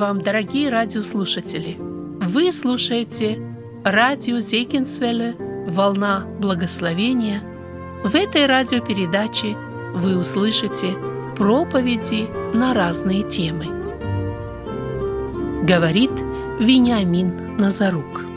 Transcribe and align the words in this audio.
Вам, 0.00 0.22
дорогие 0.22 0.70
радиослушатели! 0.70 1.76
Вы 1.78 2.52
слушаете 2.52 3.38
радио 3.84 4.38
Зейкинсвелле 4.38 5.36
«Волна 5.68 6.24
благословения». 6.40 7.42
В 8.02 8.14
этой 8.14 8.46
радиопередаче 8.46 9.58
вы 9.94 10.16
услышите 10.16 10.96
проповеди 11.36 12.30
на 12.54 12.72
разные 12.72 13.24
темы. 13.24 13.66
Говорит 15.64 16.12
Вениамин 16.58 17.58
Назарук. 17.58 18.29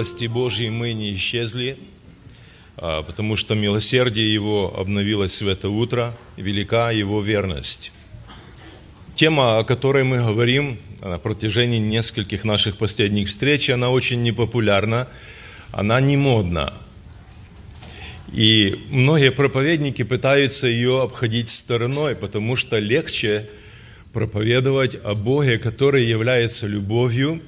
Милости 0.00 0.28
Божьей 0.28 0.70
мы 0.70 0.94
не 0.94 1.12
исчезли, 1.12 1.76
а, 2.78 3.02
потому 3.02 3.36
что 3.36 3.54
милосердие 3.54 4.32
Его 4.32 4.74
обновилось 4.74 5.42
в 5.42 5.46
это 5.46 5.68
утро, 5.68 6.16
велика 6.38 6.90
Его 6.90 7.20
верность. 7.20 7.92
Тема, 9.14 9.58
о 9.58 9.64
которой 9.64 10.04
мы 10.04 10.24
говорим 10.24 10.78
на 11.02 11.18
протяжении 11.18 11.76
нескольких 11.76 12.44
наших 12.44 12.78
последних 12.78 13.28
встреч, 13.28 13.68
она 13.68 13.90
очень 13.90 14.22
непопулярна, 14.22 15.06
она 15.70 16.00
не 16.00 16.16
модна. 16.16 16.72
И 18.32 18.86
многие 18.88 19.32
проповедники 19.32 20.02
пытаются 20.02 20.66
ее 20.66 21.02
обходить 21.02 21.50
стороной, 21.50 22.14
потому 22.14 22.56
что 22.56 22.78
легче 22.78 23.50
проповедовать 24.14 24.96
о 25.04 25.12
Боге, 25.12 25.58
который 25.58 26.06
является 26.06 26.66
любовью, 26.66 27.42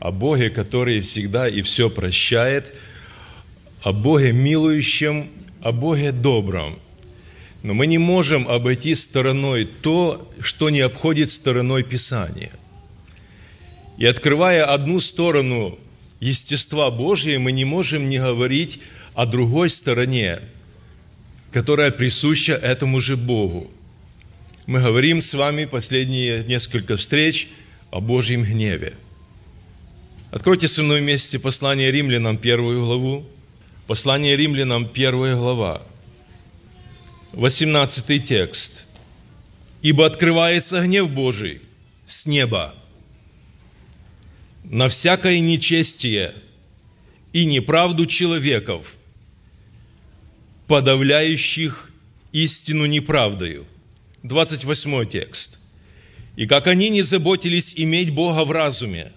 о 0.00 0.12
Боге, 0.12 0.50
который 0.50 1.00
всегда 1.00 1.48
и 1.48 1.62
все 1.62 1.90
прощает, 1.90 2.76
о 3.82 3.92
Боге 3.92 4.32
милующем, 4.32 5.30
о 5.60 5.72
Боге 5.72 6.12
добром. 6.12 6.78
Но 7.62 7.74
мы 7.74 7.86
не 7.86 7.98
можем 7.98 8.48
обойти 8.48 8.94
стороной 8.94 9.64
то, 9.64 10.32
что 10.40 10.70
не 10.70 10.80
обходит 10.80 11.30
стороной 11.30 11.82
Писания. 11.82 12.52
И 13.96 14.06
открывая 14.06 14.64
одну 14.64 15.00
сторону 15.00 15.78
естества 16.20 16.90
Божьего, 16.90 17.40
мы 17.40 17.50
не 17.50 17.64
можем 17.64 18.08
не 18.08 18.18
говорить 18.18 18.80
о 19.14 19.26
другой 19.26 19.70
стороне, 19.70 20.40
которая 21.52 21.90
присуща 21.90 22.52
этому 22.52 23.00
же 23.00 23.16
Богу. 23.16 23.68
Мы 24.66 24.80
говорим 24.80 25.20
с 25.20 25.34
вами 25.34 25.64
последние 25.64 26.44
несколько 26.44 26.96
встреч 26.96 27.48
о 27.90 28.00
Божьем 28.00 28.44
гневе– 28.44 28.94
Откройте 30.30 30.68
со 30.68 30.82
мной 30.82 31.00
вместе 31.00 31.38
послание 31.38 31.90
римлянам, 31.90 32.36
первую 32.36 32.84
главу. 32.84 33.26
Послание 33.86 34.36
римлянам, 34.36 34.86
первая 34.86 35.34
глава. 35.34 35.82
18 37.32 38.22
текст. 38.24 38.84
«Ибо 39.80 40.04
открывается 40.04 40.82
гнев 40.82 41.08
Божий 41.08 41.62
с 42.04 42.26
неба 42.26 42.74
на 44.64 44.90
всякое 44.90 45.38
нечестие 45.40 46.34
и 47.32 47.46
неправду 47.46 48.04
человеков, 48.04 48.96
подавляющих 50.66 51.90
истину 52.32 52.84
неправдою». 52.84 53.64
28 54.24 55.06
текст. 55.06 55.58
«И 56.36 56.46
как 56.46 56.66
они 56.66 56.90
не 56.90 57.00
заботились 57.00 57.72
иметь 57.76 58.10
Бога 58.10 58.44
в 58.44 58.50
разуме, 58.50 59.12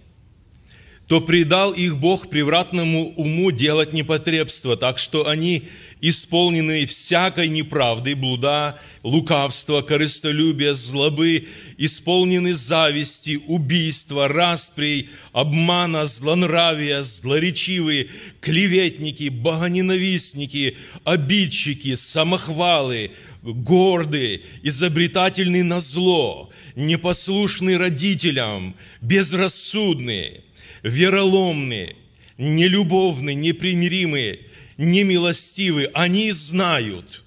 то 1.12 1.20
предал 1.20 1.74
их 1.74 1.98
Бог 1.98 2.30
превратному 2.30 3.12
уму 3.18 3.52
делать 3.52 3.92
непотребство, 3.92 4.78
так 4.78 4.98
что 4.98 5.28
они 5.28 5.64
исполнены 6.00 6.86
всякой 6.86 7.50
неправды, 7.50 8.16
блуда, 8.16 8.80
лукавства, 9.04 9.82
корыстолюбия, 9.82 10.74
злобы, 10.74 11.50
исполнены 11.78 12.56
зависти, 12.56 13.42
убийства, 13.46 14.30
расприй, 14.30 15.10
обмана, 15.34 16.06
злонравия, 16.06 17.04
злоречивые, 17.04 18.08
клеветники, 18.40 19.28
богоненавистники, 19.28 20.78
обидчики, 21.04 21.96
самохвалы, 21.96 23.12
гордые, 23.44 24.44
изобретательные 24.64 25.66
на 25.66 25.82
зло, 25.82 26.52
непослушные 26.78 27.76
родителям, 27.76 28.78
безрассудные– 29.02 30.46
вероломные, 30.84 31.96
нелюбовные, 32.38 33.36
непримиримые, 33.36 34.40
немилостивые, 34.78 35.90
они 35.94 36.32
знают 36.32 37.24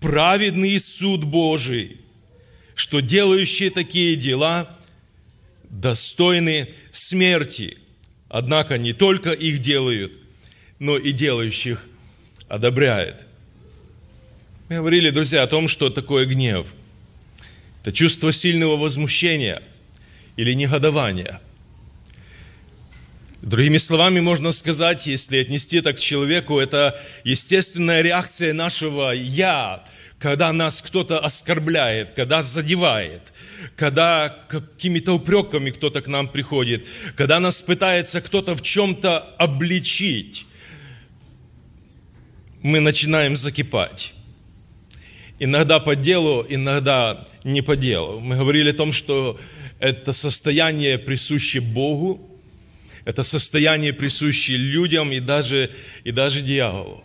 праведный 0.00 0.78
суд 0.80 1.24
Божий, 1.24 1.98
что 2.74 3.00
делающие 3.00 3.70
такие 3.70 4.16
дела 4.16 4.78
достойны 5.70 6.68
смерти. 6.90 7.78
Однако 8.28 8.78
не 8.78 8.92
только 8.92 9.32
их 9.32 9.58
делают, 9.58 10.18
но 10.78 10.96
и 10.96 11.12
делающих 11.12 11.88
одобряет. 12.48 13.26
Мы 14.68 14.76
говорили, 14.76 15.10
друзья, 15.10 15.42
о 15.42 15.46
том, 15.46 15.66
что 15.66 15.90
такое 15.90 16.26
гнев. 16.26 16.66
Это 17.82 17.92
чувство 17.92 18.32
сильного 18.32 18.76
возмущения 18.76 19.62
или 20.36 20.52
негодования– 20.52 21.40
Другими 23.42 23.76
словами, 23.76 24.18
можно 24.18 24.50
сказать, 24.50 25.06
если 25.06 25.38
отнести 25.38 25.78
это 25.78 25.92
к 25.92 26.00
человеку, 26.00 26.58
это 26.58 27.00
естественная 27.22 28.02
реакция 28.02 28.52
нашего 28.52 29.12
«я», 29.12 29.84
когда 30.18 30.52
нас 30.52 30.82
кто-то 30.82 31.20
оскорбляет, 31.20 32.10
когда 32.16 32.42
задевает, 32.42 33.32
когда 33.76 34.28
какими-то 34.48 35.12
упреками 35.12 35.70
кто-то 35.70 36.02
к 36.02 36.08
нам 36.08 36.26
приходит, 36.26 36.84
когда 37.14 37.38
нас 37.38 37.62
пытается 37.62 38.20
кто-то 38.20 38.56
в 38.56 38.62
чем-то 38.62 39.18
обличить, 39.38 40.46
мы 42.62 42.80
начинаем 42.80 43.36
закипать. 43.36 44.14
Иногда 45.38 45.78
по 45.78 45.94
делу, 45.94 46.44
иногда 46.48 47.28
не 47.44 47.62
по 47.62 47.76
делу. 47.76 48.18
Мы 48.18 48.34
говорили 48.34 48.70
о 48.70 48.74
том, 48.74 48.90
что 48.90 49.38
это 49.78 50.12
состояние 50.12 50.98
присуще 50.98 51.60
Богу, 51.60 52.28
это 53.04 53.22
состояние, 53.22 53.92
присущее 53.92 54.56
людям 54.56 55.12
и 55.12 55.20
даже, 55.20 55.70
и 56.04 56.12
даже 56.12 56.40
дьяволу. 56.40 57.04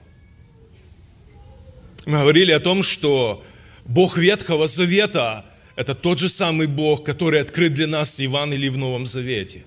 Мы 2.05 2.19
говорили 2.19 2.51
о 2.51 2.59
том, 2.59 2.83
что 2.83 3.45
Бог 3.85 4.17
Ветхого 4.17 4.67
Завета– 4.67 5.45
это 5.75 5.95
тот 5.95 6.19
же 6.19 6.29
самый 6.29 6.67
Бог, 6.67 7.03
который 7.05 7.41
открыт 7.41 7.73
для 7.73 7.87
нас 7.87 8.15
в 8.15 8.19
Евангелии 8.19 8.69
в 8.69 8.77
Новом 8.77 9.05
Завете. 9.05 9.63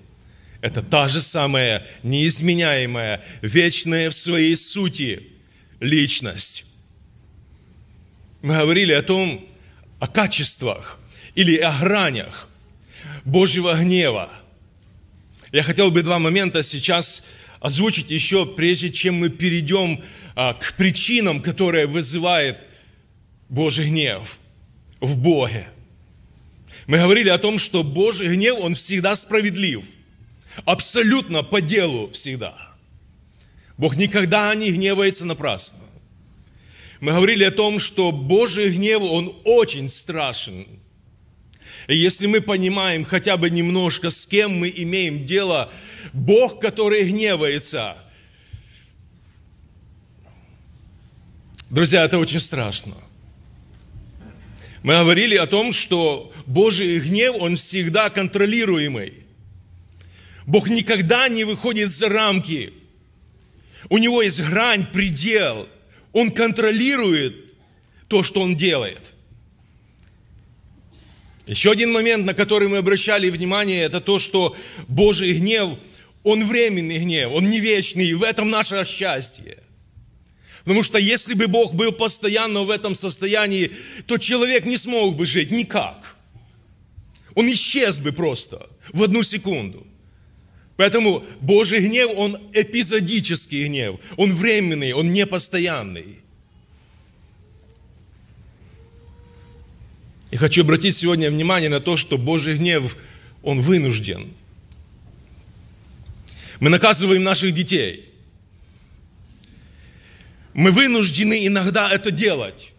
Это 0.61 0.81
та 0.81 1.07
же 1.07 1.21
самая 1.21 1.85
неизменяемая, 2.03 3.23
вечная 3.41 4.09
в 4.09 4.13
своей 4.13 4.55
сути 4.55 5.27
личность. 5.79 6.65
Мы 8.41 8.57
говорили 8.57 8.93
о 8.93 9.01
том, 9.01 9.47
о 9.99 10.07
качествах 10.07 10.99
или 11.35 11.57
о 11.57 11.77
гранях 11.79 12.49
Божьего 13.25 13.73
гнева– 13.75 14.29
я 15.51 15.63
хотел 15.63 15.91
бы 15.91 16.03
два 16.03 16.19
момента 16.19 16.63
сейчас 16.63 17.23
озвучить 17.59 18.11
еще, 18.11 18.45
прежде 18.45 18.91
чем 18.91 19.15
мы 19.15 19.29
перейдем 19.29 20.03
а, 20.35 20.53
к 20.53 20.73
причинам, 20.73 21.41
которые 21.41 21.87
вызывает 21.87 22.67
Божий 23.49 23.87
гнев 23.87 24.39
в 24.99 25.17
Боге. 25.17 25.67
Мы 26.85 26.99
говорили 26.99 27.29
о 27.29 27.37
том, 27.37 27.59
что 27.59 27.83
Божий 27.83 28.27
гнев, 28.29 28.57
он 28.59 28.75
всегда 28.75 29.15
справедлив. 29.15 29.83
Абсолютно 30.65 31.43
по 31.43 31.61
делу 31.61 32.09
всегда. 32.11 32.55
Бог 33.77 33.95
никогда 33.95 34.53
не 34.55 34.71
гневается 34.71 35.25
напрасно. 35.25 35.79
Мы 36.99 37.11
говорили 37.11 37.43
о 37.43 37.51
том, 37.51 37.77
что 37.77 38.11
Божий 38.11 38.71
гнев, 38.71 39.01
он 39.01 39.35
очень 39.43 39.87
страшен. 39.87 40.65
Если 41.87 42.27
мы 42.27 42.41
понимаем 42.41 43.05
хотя 43.05 43.37
бы 43.37 43.49
немножко, 43.49 44.09
с 44.09 44.25
кем 44.25 44.59
мы 44.59 44.73
имеем 44.75 45.23
дело, 45.23 45.71
Бог, 46.11 46.59
который 46.59 47.09
гневается, 47.09 47.97
друзья, 51.69 52.03
это 52.03 52.19
очень 52.19 52.41
страшно. 52.41 52.93
Мы 54.83 54.95
говорили 54.95 55.35
о 55.35 55.47
том, 55.47 55.71
что 55.71 56.33
Божий 56.45 56.99
гнев, 56.99 57.35
он 57.39 57.55
всегда 57.55 58.09
контролируемый. 58.09 59.13
Бог 60.45 60.69
никогда 60.69 61.29
не 61.29 61.45
выходит 61.45 61.89
за 61.89 62.09
рамки. 62.09 62.73
У 63.89 63.97
него 63.97 64.21
есть 64.21 64.41
грань, 64.41 64.85
предел. 64.85 65.67
Он 66.11 66.31
контролирует 66.31 67.53
то, 68.09 68.23
что 68.23 68.41
он 68.41 68.57
делает– 68.57 69.13
еще 71.51 71.71
один 71.71 71.91
момент, 71.91 72.25
на 72.25 72.33
который 72.33 72.67
мы 72.67 72.77
обращали 72.77 73.29
внимание, 73.29 73.83
это 73.83 74.01
то, 74.01 74.19
что 74.19 74.55
Божий 74.87 75.33
гнев, 75.33 75.77
Он 76.23 76.43
временный 76.43 76.97
гнев, 76.97 77.31
он 77.31 77.49
не 77.49 77.59
вечный, 77.59 78.07
и 78.07 78.13
в 78.13 78.23
этом 78.23 78.49
наше 78.49 78.85
счастье. 78.85 79.57
Потому 80.67 80.83
что 80.83 80.97
если 80.97 81.33
бы 81.33 81.47
Бог 81.47 81.73
был 81.73 81.93
постоянно 81.93 82.63
в 82.63 82.69
этом 82.69 82.95
состоянии, 82.95 83.71
то 84.05 84.17
человек 84.17 84.65
не 84.65 84.75
смог 84.75 85.15
бы 85.15 85.25
жить 85.25 85.49
никак. 85.49 86.17
Он 87.35 87.49
исчез 87.49 87.99
бы 87.99 88.11
просто 88.11 88.67
в 88.91 89.01
одну 89.03 89.23
секунду. 89.23 89.87
Поэтому 90.75 91.23
Божий 91.39 91.79
гнев, 91.79 92.11
он 92.17 92.37
эпизодический 92.51 93.65
гнев. 93.67 93.99
Он 94.17 94.33
временный, 94.33 94.91
он 94.91 95.13
непостоянный. 95.13 96.19
И 100.31 100.37
хочу 100.37 100.61
обратить 100.61 100.95
сегодня 100.95 101.29
внимание 101.31 101.69
на 101.69 101.79
то, 101.79 101.95
что 101.95 102.17
Божий 102.17 102.57
гнев, 102.57 102.97
он 103.43 103.59
вынужден. 103.59 104.33
Мы 106.59 106.69
наказываем 106.69 107.23
наших 107.23 107.53
детей. 107.53 108.09
Мы 110.53 110.71
вынуждены 110.71 111.45
иногда 111.45 111.89
это 111.89 112.11
делать. 112.11 112.73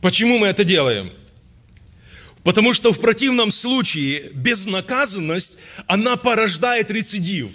Почему 0.00 0.38
мы 0.38 0.48
это 0.48 0.64
делаем? 0.64 1.12
Потому 2.42 2.74
что 2.74 2.92
в 2.92 3.00
противном 3.00 3.52
случае 3.52 4.30
безнаказанность, 4.34 5.58
она 5.86 6.16
порождает 6.16 6.90
рецидив. 6.90 7.52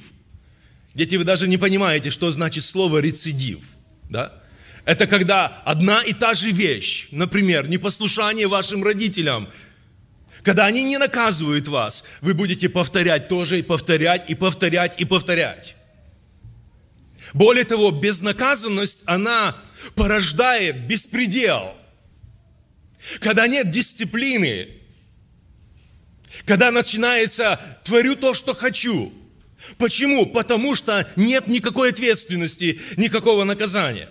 Дети, 0.93 1.15
вы 1.15 1.25
даже 1.25 1.47
не 1.47 1.57
понимаете, 1.57 2.09
что 2.09 2.31
значит 2.31 2.63
слово 2.63 2.99
рецидив. 2.99 3.59
Да? 4.09 4.41
Это 4.87 5.05
когда 5.05 5.47
одна 5.65 6.01
и 6.01 6.13
та 6.13 6.33
же 6.33 6.49
вещь, 6.49 7.09
например, 7.11 7.67
непослушание 7.67 8.47
вашим 8.47 8.85
родителям, 8.85 9.49
когда 10.43 10.65
они 10.65 10.81
не 10.81 10.97
наказывают 10.97 11.67
вас, 11.67 12.05
вы 12.21 12.33
будете 12.33 12.69
повторять 12.69 13.27
тоже 13.27 13.59
и 13.59 13.63
повторять, 13.63 14.29
и 14.29 14.33
повторять, 14.33 14.97
и 14.97 15.03
повторять. 15.03 15.75
Более 17.33 17.65
того, 17.65 17.91
безнаказанность, 17.91 19.03
она 19.07 19.57
порождает 19.95 20.87
беспредел. 20.87 21.75
Когда 23.19 23.45
нет 23.45 23.69
дисциплины, 23.69 24.69
когда 26.45 26.71
начинается 26.71 27.59
«творю 27.83 28.15
то, 28.15 28.33
что 28.33 28.53
хочу». 28.53 29.11
Почему? 29.77 30.27
Потому 30.27 30.77
что 30.77 31.09
нет 31.17 31.47
никакой 31.47 31.89
ответственности, 31.89 32.79
никакого 32.95 33.43
наказания. 33.43 34.07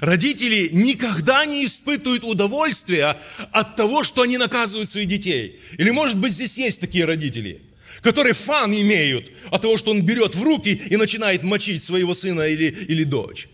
Родители 0.00 0.68
никогда 0.72 1.44
не 1.46 1.64
испытывают 1.64 2.24
удовольствия 2.24 3.18
от 3.52 3.76
того, 3.76 4.04
что 4.04 4.22
они 4.22 4.38
наказывают 4.38 4.90
своих 4.90 5.08
детей. 5.08 5.60
Или, 5.78 5.90
может 5.90 6.18
быть, 6.18 6.32
здесь 6.32 6.58
есть 6.58 6.80
такие 6.80 7.04
родители– 7.04 7.62
которые 8.02 8.34
фан 8.34 8.72
имеют 8.72 9.32
от 9.50 9.62
того, 9.62 9.76
что 9.76 9.90
он 9.90 10.02
берет 10.02 10.34
в 10.34 10.42
руки 10.42 10.80
и 10.90 10.96
начинает 10.96 11.42
мочить 11.42 11.82
своего 11.82 12.14
сына 12.14 12.42
или, 12.42 12.66
или 12.66 13.04
дочь. 13.04 13.48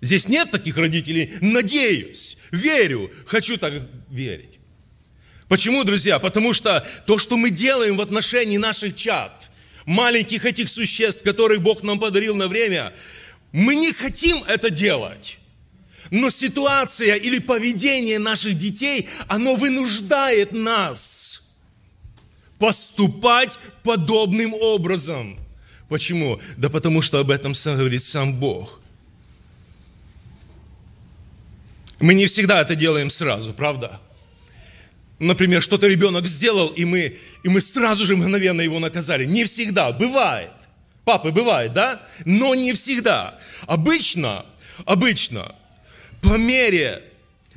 Здесь 0.00 0.28
нет 0.28 0.50
таких 0.50 0.76
родителей. 0.76 1.32
Надеюсь, 1.40 2.36
верю, 2.50 3.10
хочу 3.26 3.56
так 3.56 3.74
верить. 4.08 4.58
Почему, 5.48 5.84
друзья? 5.84 6.18
Потому 6.18 6.54
что 6.54 6.86
то, 7.06 7.18
что 7.18 7.36
мы 7.36 7.50
делаем 7.50 7.96
в 7.96 8.00
отношении 8.00 8.56
наших 8.56 8.96
чад, 8.96 9.50
маленьких 9.84 10.44
этих 10.46 10.68
существ, 10.68 11.22
которых 11.22 11.60
Бог 11.60 11.82
нам 11.82 12.00
подарил 12.00 12.34
на 12.34 12.48
время, 12.48 12.94
мы 13.52 13.74
не 13.74 13.92
хотим 13.92 14.42
это 14.44 14.70
делать. 14.70 15.38
Но 16.12 16.28
ситуация 16.28 17.14
или 17.14 17.38
поведение 17.38 18.18
наших 18.18 18.58
детей, 18.58 19.08
оно 19.28 19.54
вынуждает 19.54 20.52
нас 20.52 21.50
поступать 22.58 23.58
подобным 23.82 24.52
образом. 24.52 25.38
Почему? 25.88 26.38
Да 26.58 26.68
потому 26.68 27.00
что 27.00 27.18
об 27.18 27.30
этом 27.30 27.54
говорит 27.64 28.04
сам 28.04 28.34
Бог. 28.34 28.82
Мы 31.98 32.12
не 32.12 32.26
всегда 32.26 32.60
это 32.60 32.74
делаем 32.74 33.08
сразу, 33.08 33.54
правда? 33.54 33.98
Например, 35.18 35.62
что-то 35.62 35.86
ребенок 35.86 36.26
сделал, 36.26 36.68
и 36.68 36.84
мы, 36.84 37.16
и 37.42 37.48
мы 37.48 37.62
сразу 37.62 38.04
же 38.04 38.16
мгновенно 38.16 38.60
его 38.60 38.80
наказали. 38.80 39.24
Не 39.24 39.44
всегда, 39.44 39.92
бывает. 39.92 40.52
Папы, 41.06 41.30
бывает, 41.30 41.72
да? 41.72 42.06
Но 42.26 42.54
не 42.54 42.74
всегда. 42.74 43.38
Обычно, 43.66 44.44
обычно, 44.84 45.54
по 46.22 46.38
мере 46.38 47.02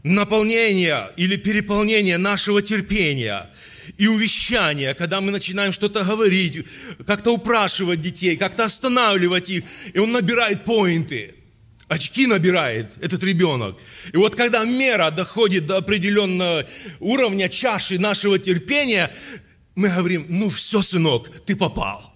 наполнения 0.04 1.12
или 1.16 1.38
переполнения 1.38 2.18
нашего 2.18 2.62
терпения– 2.62 3.50
и 3.98 4.08
увещания, 4.08 4.94
когда 4.94 5.22
мы 5.22 5.32
начинаем 5.32 5.72
что-то 5.72 6.04
говорить, 6.04 6.66
как-то 7.06 7.32
упрашивать 7.32 8.02
детей, 8.02 8.38
как-то 8.38 8.66
останавливать 8.66 9.50
их, 9.50 9.64
и 9.94 10.00
он 10.00 10.12
набирает 10.12 10.64
поинты, 10.64 11.36
очки 11.88 12.28
набирает 12.28 12.92
этот 13.02 13.24
ребенок. 13.24 13.78
И 14.12 14.18
вот 14.18 14.36
когда 14.36 14.66
мера 14.66 15.12
доходит 15.12 15.68
до 15.68 15.78
определенного 15.78 16.68
уровня 17.00 17.50
чаши 17.50 18.00
нашего 18.00 18.40
терпения, 18.40 19.12
мы 19.76 19.90
говорим, 19.90 20.26
ну 20.30 20.50
все, 20.50 20.82
сынок, 20.82 21.30
ты 21.46 21.56
попал. 21.56 22.14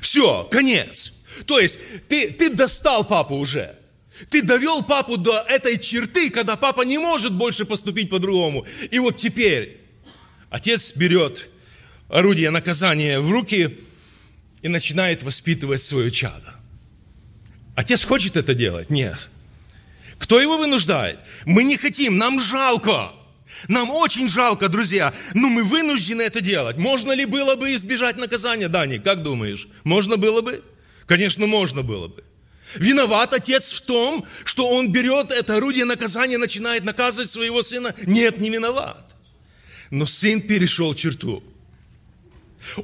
Все, 0.00 0.44
конец. 0.50 1.12
То 1.46 1.58
есть 1.58 1.78
ты, 2.08 2.30
ты 2.30 2.50
достал 2.50 3.04
папу 3.04 3.36
уже. 3.36 3.76
Ты 4.30 4.42
довел 4.42 4.82
папу 4.82 5.16
до 5.16 5.40
этой 5.48 5.78
черты, 5.78 6.30
когда 6.30 6.56
папа 6.56 6.82
не 6.82 6.98
может 6.98 7.32
больше 7.32 7.64
поступить 7.64 8.10
по-другому. 8.10 8.66
И 8.90 8.98
вот 8.98 9.16
теперь 9.16 9.80
отец 10.50 10.92
берет 10.94 11.48
орудие 12.08 12.50
наказания 12.50 13.20
в 13.20 13.30
руки 13.30 13.78
и 14.62 14.68
начинает 14.68 15.22
воспитывать 15.22 15.82
свое 15.82 16.10
чадо. 16.10 16.54
Отец 17.74 18.04
хочет 18.04 18.36
это 18.36 18.54
делать? 18.54 18.90
Нет. 18.90 19.30
Кто 20.18 20.40
его 20.40 20.58
вынуждает? 20.58 21.18
Мы 21.46 21.64
не 21.64 21.76
хотим, 21.76 22.18
нам 22.18 22.40
жалко. 22.40 23.12
Нам 23.68 23.90
очень 23.90 24.28
жалко, 24.28 24.68
друзья, 24.68 25.12
но 25.34 25.48
мы 25.48 25.62
вынуждены 25.62 26.22
это 26.22 26.40
делать. 26.40 26.78
Можно 26.78 27.12
ли 27.12 27.26
было 27.26 27.54
бы 27.54 27.74
избежать 27.74 28.16
наказания, 28.16 28.68
Дани, 28.68 28.98
как 28.98 29.22
думаешь? 29.22 29.68
Можно 29.84 30.16
было 30.16 30.40
бы? 30.40 30.62
Конечно, 31.06 31.46
можно 31.46 31.82
было 31.82 32.08
бы. 32.08 32.24
Виноват 32.74 33.32
отец 33.32 33.70
в 33.70 33.82
том, 33.82 34.26
что 34.44 34.68
он 34.68 34.90
берет 34.90 35.30
это 35.30 35.56
орудие 35.56 35.84
наказания, 35.84 36.38
начинает 36.38 36.84
наказывать 36.84 37.30
своего 37.30 37.62
сына? 37.62 37.94
Нет, 38.06 38.38
не 38.38 38.50
виноват. 38.50 39.14
Но 39.90 40.06
сын 40.06 40.40
перешел 40.40 40.94
черту. 40.94 41.42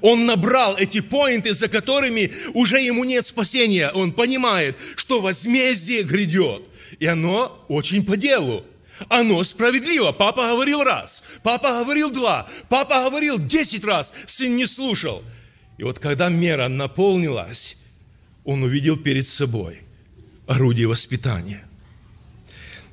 Он 0.03 0.27
набрал 0.27 0.77
эти 0.77 1.01
поинты, 1.01 1.53
за 1.53 1.69
которыми 1.69 2.33
уже 2.55 2.81
ему 2.81 3.05
нет 3.05 3.27
спасения. 3.27 3.91
Он 3.91 4.13
понимает, 4.13 4.77
что 4.97 5.21
возмездие 5.21 6.03
грядет. 6.03 6.69
И 6.99 7.07
оно 7.07 7.65
очень 7.69 8.05
по 8.05 8.17
делу. 8.17 8.65
Оно 9.09 9.43
справедливо. 9.45 10.13
Папа 10.13 10.49
говорил 10.49 10.83
раз, 10.83 11.23
папа 11.43 11.85
говорил 11.85 12.11
два, 12.11 12.49
папа 12.69 13.05
говорил 13.05 13.39
десять 13.39 13.85
раз. 13.85 14.13
Сын 14.27 14.57
не 14.57 14.67
слушал. 14.67 15.23
И 15.79 15.85
вот 15.85 16.01
когда 16.01 16.29
мера 16.29 16.67
наполнилась, 16.69 17.78
он 18.45 18.63
увидел 18.63 18.97
перед 18.97 19.27
собой 19.27 19.83
орудие 20.47 20.87
воспитания. 20.87 21.65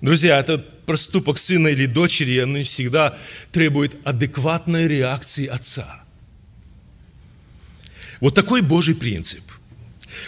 Друзья, 0.01 0.39
это 0.39 0.57
проступок 0.57 1.37
сына 1.37 1.69
или 1.69 1.85
дочери, 1.85 2.39
он 2.41 2.61
всегда 2.63 3.17
требует 3.51 3.95
адекватной 4.05 4.87
реакции 4.87 5.47
отца. 5.47 6.03
Вот 8.19 8.35
такой 8.35 8.61
Божий 8.61 8.95
принцип. 8.95 9.43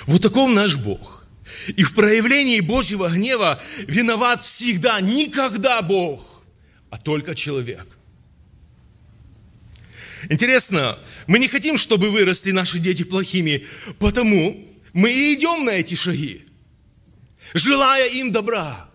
Вот 0.06 0.22
таков 0.22 0.52
наш 0.52 0.76
Бог. 0.78 1.26
И 1.76 1.84
в 1.84 1.94
проявлении 1.94 2.60
Божьего 2.60 3.10
гнева 3.10 3.62
виноват 3.88 4.44
всегда, 4.44 5.00
никогда 5.02 5.82
Бог, 5.82 6.44
а 6.90 6.98
только 6.98 7.36
человек. 7.36 7.86
Интересно, 10.30 10.98
мы 11.26 11.40
не 11.40 11.48
хотим, 11.48 11.78
чтобы 11.78 12.10
выросли 12.10 12.52
наши 12.52 12.80
дети 12.80 13.04
плохими, 13.04 13.66
потому 14.00 14.67
мы 14.94 15.12
и 15.12 15.34
идем 15.34 15.65
на 15.65 15.72
эти 15.72 15.96
шаги, 15.96 16.46
желая 17.53 18.08
им 18.10 18.32
добра 18.32 18.89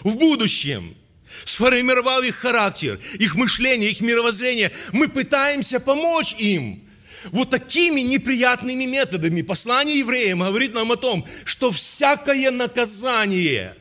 в 0.00 0.16
будущем, 0.16 0.96
сформировав 1.44 2.24
их 2.24 2.36
характер, 2.36 2.98
их 3.18 3.34
мышление, 3.34 3.90
их 3.90 4.00
мировоззрение. 4.00 4.72
Мы 4.92 5.08
пытаемся 5.08 5.80
помочь 5.80 6.34
им 6.38 6.88
вот 7.32 7.50
такими 7.50 8.00
неприятными 8.00 8.84
методами. 8.84 9.42
Послание 9.42 9.98
евреям 9.98 10.40
говорит 10.40 10.74
нам 10.74 10.92
о 10.92 10.96
том, 10.96 11.26
что 11.44 11.70
всякое 11.70 12.50
наказание 12.50 13.76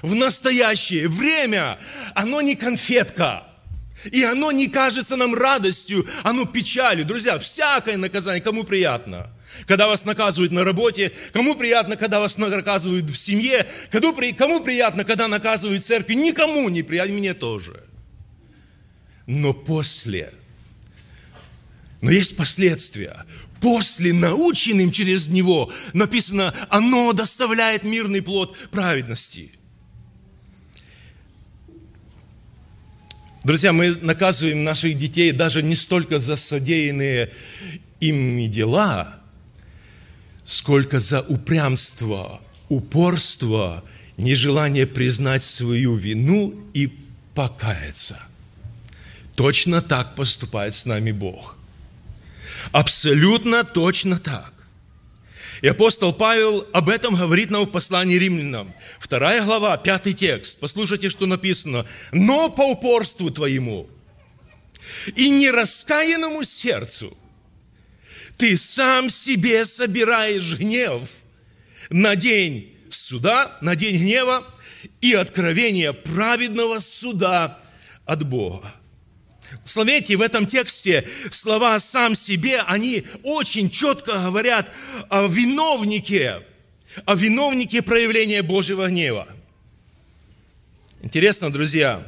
в 0.00 0.14
настоящее 0.14 1.08
время, 1.08 1.78
оно 2.14 2.40
не 2.40 2.56
конфетка– 2.56 3.46
и 4.10 4.24
оно 4.24 4.52
не 4.52 4.68
кажется 4.68 5.16
нам 5.16 5.34
радостью, 5.34 6.06
оно 6.22 6.44
печалью. 6.44 7.04
Друзья, 7.04 7.38
всякое 7.38 7.96
наказание, 7.96 8.42
кому 8.42 8.64
приятно? 8.64 9.30
Когда 9.66 9.86
вас 9.86 10.04
наказывают 10.04 10.52
на 10.52 10.64
работе, 10.64 11.12
кому 11.32 11.54
приятно, 11.54 11.96
когда 11.96 12.20
вас 12.20 12.38
наказывают 12.38 13.08
в 13.08 13.16
семье, 13.16 13.66
кому, 13.90 14.14
кому 14.36 14.60
приятно, 14.60 15.04
когда 15.04 15.28
наказывают 15.28 15.82
в 15.82 15.86
церкви, 15.86 16.14
никому 16.14 16.68
не 16.68 16.82
приятно, 16.82 17.14
мне 17.14 17.34
тоже. 17.34 17.84
Но 19.26 19.52
после 19.52 20.32
Но 22.00 22.10
есть 22.10 22.36
последствия. 22.36 23.24
После 23.60 24.12
наученным 24.12 24.90
через 24.90 25.28
него 25.28 25.72
написано, 25.92 26.52
оно 26.68 27.12
доставляет 27.12 27.84
мирный 27.84 28.20
плод 28.20 28.56
праведности. 28.72 29.52
Друзья, 33.44 33.72
мы 33.72 33.94
наказываем 34.00 34.64
наших 34.64 34.96
детей 34.96 35.30
даже 35.30 35.62
не 35.62 35.76
столько 35.76 36.18
за 36.18 36.34
содеянные 36.34 37.32
ими 38.00 38.46
дела, 38.46 39.21
сколько 40.44 41.00
за 41.00 41.20
упрямство, 41.22 42.40
упорство, 42.68 43.84
нежелание 44.16 44.86
признать 44.86 45.42
свою 45.42 45.94
вину 45.94 46.54
и 46.74 46.92
покаяться. 47.34 48.20
Точно 49.34 49.80
так 49.80 50.14
поступает 50.14 50.74
с 50.74 50.86
нами 50.86 51.12
Бог. 51.12 51.56
Абсолютно 52.70 53.64
точно 53.64 54.18
так. 54.18 54.52
И 55.62 55.68
апостол 55.68 56.12
Павел 56.12 56.66
об 56.72 56.88
этом 56.88 57.14
говорит 57.14 57.50
нам 57.50 57.64
в 57.64 57.70
послании 57.70 58.16
римлянам. 58.16 58.74
Вторая 58.98 59.44
глава, 59.44 59.76
пятый 59.76 60.12
текст. 60.12 60.58
Послушайте, 60.58 61.08
что 61.08 61.26
написано. 61.26 61.86
«Но 62.10 62.50
по 62.50 62.72
упорству 62.72 63.30
твоему 63.30 63.88
и 65.14 65.30
нераскаянному 65.30 66.44
сердцу 66.44 67.16
ты 68.36 68.56
сам 68.56 69.10
себе 69.10 69.64
собираешь 69.64 70.56
гнев 70.56 71.10
на 71.90 72.16
день 72.16 72.74
суда, 72.90 73.56
на 73.60 73.76
день 73.76 73.96
гнева 73.96 74.46
и 75.00 75.12
откровения 75.14 75.92
праведного 75.92 76.78
суда 76.78 77.60
от 78.04 78.24
Бога. 78.24 78.74
Заметьте, 79.64 80.16
в 80.16 80.22
этом 80.22 80.46
тексте 80.46 81.06
слова 81.30 81.78
«сам 81.78 82.14
себе», 82.16 82.60
они 82.62 83.04
очень 83.22 83.70
четко 83.70 84.18
говорят 84.18 84.72
о 85.10 85.26
виновнике, 85.26 86.42
о 87.04 87.14
виновнике 87.14 87.82
проявления 87.82 88.42
Божьего 88.42 88.88
гнева. 88.88 89.28
Интересно, 91.02 91.52
друзья, 91.52 92.06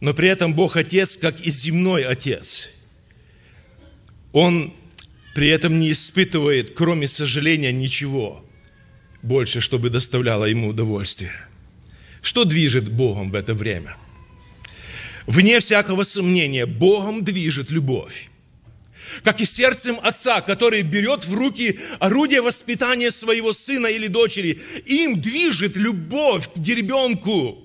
но 0.00 0.14
при 0.14 0.28
этом 0.28 0.54
Бог 0.54 0.76
Отец, 0.76 1.16
как 1.16 1.40
и 1.40 1.50
земной 1.50 2.04
Отец, 2.04 2.68
Он 4.32 4.72
при 5.38 5.50
этом 5.50 5.78
не 5.78 5.92
испытывает, 5.92 6.74
кроме 6.74 7.06
сожаления, 7.06 7.70
ничего 7.70 8.44
больше, 9.22 9.60
чтобы 9.60 9.88
доставляло 9.88 10.46
Ему 10.46 10.66
удовольствие. 10.66 11.30
Что 12.22 12.44
движет 12.44 12.90
Богом 12.90 13.30
в 13.30 13.36
это 13.36 13.54
время– 13.54 13.96
Вне 15.28 15.60
всякого 15.60 16.02
сомнения, 16.02 16.66
Богом 16.66 17.22
движет 17.22 17.70
любовь. 17.70 18.30
Как 19.22 19.40
и 19.40 19.44
сердцем 19.44 20.00
отца, 20.02 20.40
который 20.40 20.82
берет 20.82 21.24
в 21.24 21.34
руки 21.34 21.78
орудие 22.00 22.40
воспитания 22.40 23.12
своего 23.12 23.52
сына 23.52 23.86
или 23.86 24.08
дочери, 24.08 24.60
им 24.86 25.20
движет 25.20 25.76
любовь 25.76 26.48
к 26.52 26.66
ребенку. 26.66 27.64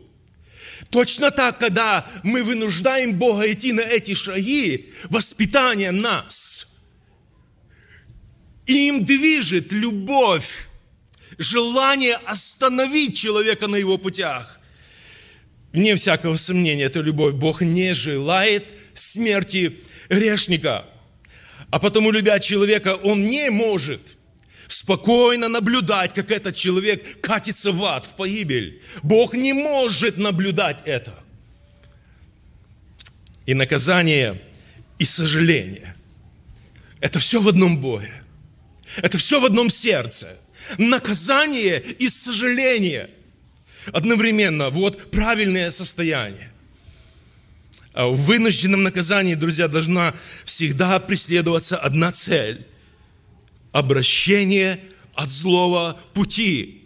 Точно 0.91 1.31
так, 1.31 1.57
когда 1.57 2.05
мы 2.21 2.43
вынуждаем 2.43 3.13
Бога 3.13 3.51
идти 3.51 3.71
на 3.71 3.81
эти 3.81 4.13
шаги 4.13 4.91
воспитания 5.09 5.91
нас, 5.91 6.42
им 8.65 9.05
движет 9.05 9.71
любовь, 9.71 10.57
желание 11.37 12.15
остановить 12.15 13.17
человека 13.17 13.67
на 13.67 13.75
его 13.75 13.97
путях. 13.97 14.59
Вне 15.71 15.95
всякого 15.95 16.35
сомнения, 16.35 16.83
это 16.83 16.99
любовь. 16.99 17.33
Бог 17.33 17.61
не 17.61 17.93
желает 17.93 18.73
смерти 18.93 19.79
грешника. 20.07 20.85
А 21.71 21.79
потому, 21.79 22.11
любя 22.11 22.39
человека, 22.39 22.95
он 22.95 23.23
не 23.23 23.49
может 23.49 24.17
спокойно 24.67 25.47
наблюдать, 25.47 26.13
как 26.13 26.31
этот 26.31 26.55
человек 26.55 27.21
катится 27.21 27.71
в 27.71 27.83
ад, 27.83 28.05
в 28.05 28.15
погибель. 28.15 28.81
Бог 29.01 29.33
не 29.33 29.53
может 29.53 30.17
наблюдать 30.17 30.83
это. 30.85 31.19
И 33.45 33.53
наказание, 33.53 34.41
и 34.99 35.05
сожаление. 35.05 35.95
Это 36.99 37.19
все 37.19 37.41
в 37.41 37.47
одном 37.47 37.79
Боге. 37.79 38.22
Это 38.97 39.17
все 39.17 39.39
в 39.39 39.45
одном 39.45 39.69
сердце. 39.69 40.37
Наказание 40.77 41.81
и 41.81 42.09
сожаление– 42.09 43.09
Одновременно, 43.91 44.69
вот 44.69 45.11
правильное 45.11 45.71
состояние. 45.71 46.51
А 47.93 48.07
в 48.07 48.15
вынужденном 48.15 48.83
наказании, 48.83 49.35
друзья, 49.35 49.67
должна 49.67 50.15
всегда 50.45 50.99
преследоваться 50.99 51.77
одна 51.77 52.11
цель. 52.11 52.65
Обращение 53.71 54.79
от 55.13 55.29
злого 55.29 55.99
пути. 56.13 56.81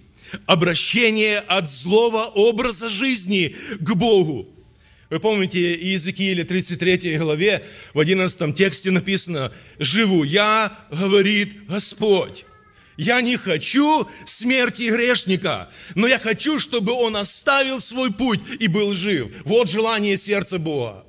Обращение 0.45 1.39
от 1.39 1.71
злого 1.71 2.25
образа 2.25 2.89
жизни 2.89 3.55
к 3.79 3.95
Богу. 3.95 4.49
Вы 5.09 5.19
помните, 5.21 5.73
Иезекииля 5.73 6.43
33 6.43 7.17
главе, 7.17 7.63
в 7.93 7.99
11 7.99 8.55
тексте 8.55 8.91
написано, 8.91 9.53
«Живу 9.79 10.23
я, 10.23 10.77
говорит 10.91 11.65
Господь». 11.67 12.45
Я 12.97 13.21
не 13.21 13.37
хочу 13.37 14.09
смерти 14.25 14.89
грешника, 14.89 15.69
но 15.93 16.07
я 16.07 16.17
хочу, 16.17 16.59
чтобы 16.59 16.93
он 16.93 17.15
оставил 17.15 17.79
свой 17.79 18.11
путь 18.11 18.41
и 18.59 18.67
был 18.67 18.93
жив. 18.93 19.29
Вот 19.45 19.69
желание 19.69 20.17
сердца 20.17 20.57
Бога. 20.57 21.05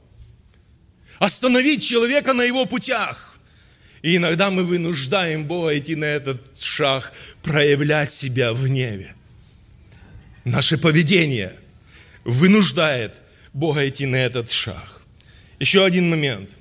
Остановить 1.19 1.83
человека 1.83 2.35
на 2.35 2.43
его 2.43 2.67
путях. 2.67 3.39
И 4.03 4.17
иногда 4.17 4.51
мы 4.51 4.65
вынуждаем 4.65 5.47
Бога 5.47 5.77
идти 5.77 5.97
на 5.97 6.05
этот 6.05 6.61
шаг, 6.61 7.13
проявлять 7.43 8.13
себя 8.13 8.53
в 8.53 8.63
гневе. 8.67 9.15
Наше 10.45 10.77
поведение 10.77 11.57
вынуждает 12.25 13.15
Бога 13.53 13.89
идти 13.89 14.07
на 14.07 14.17
этот 14.17 14.51
шаг. 14.51 15.03
Еще 15.59 15.85
один 15.85 16.11
момент. 16.11 16.57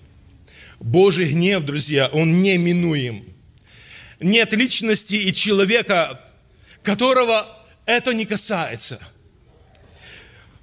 Божий 0.80 1.32
гнев, 1.32 1.64
друзья, 1.64 2.08
он 2.08 2.42
неминуем 2.42 3.26
нет 4.20 4.54
личности 4.54 5.16
и 5.16 5.34
человека, 5.34 6.22
которого 6.84 7.48
это 7.86 8.14
не 8.14 8.26
касается. 8.26 9.00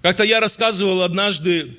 Как-то 0.03 0.25
я 0.25 0.41
рассказывал 0.41 1.03
однажды 1.03 1.79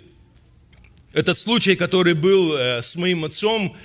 этот 1.13 1.37
случай, 1.37 1.75
который 1.75 2.13
был 2.13 2.55
э, 2.55 2.81
с 2.81 2.95
моим 2.95 3.25
отцом. 3.25 3.75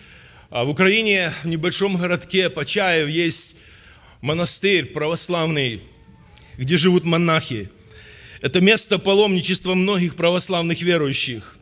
А 0.51 0.65
в 0.65 0.71
Украине, 0.71 1.33
в 1.43 1.47
небольшом 1.47 1.97
городке 1.97 2.51
Почаев, 2.51 3.09
есть 3.09 3.57
монастырь 4.21 4.87
православный, 4.87 5.83
где 6.57 6.77
живут 6.77 7.05
монахи. 7.05 7.71
Это 8.41 8.63
место 8.63 8.99
паломничества 8.99 9.75
многих 9.75 10.17
православных 10.17 10.81
верующих. 10.81 11.59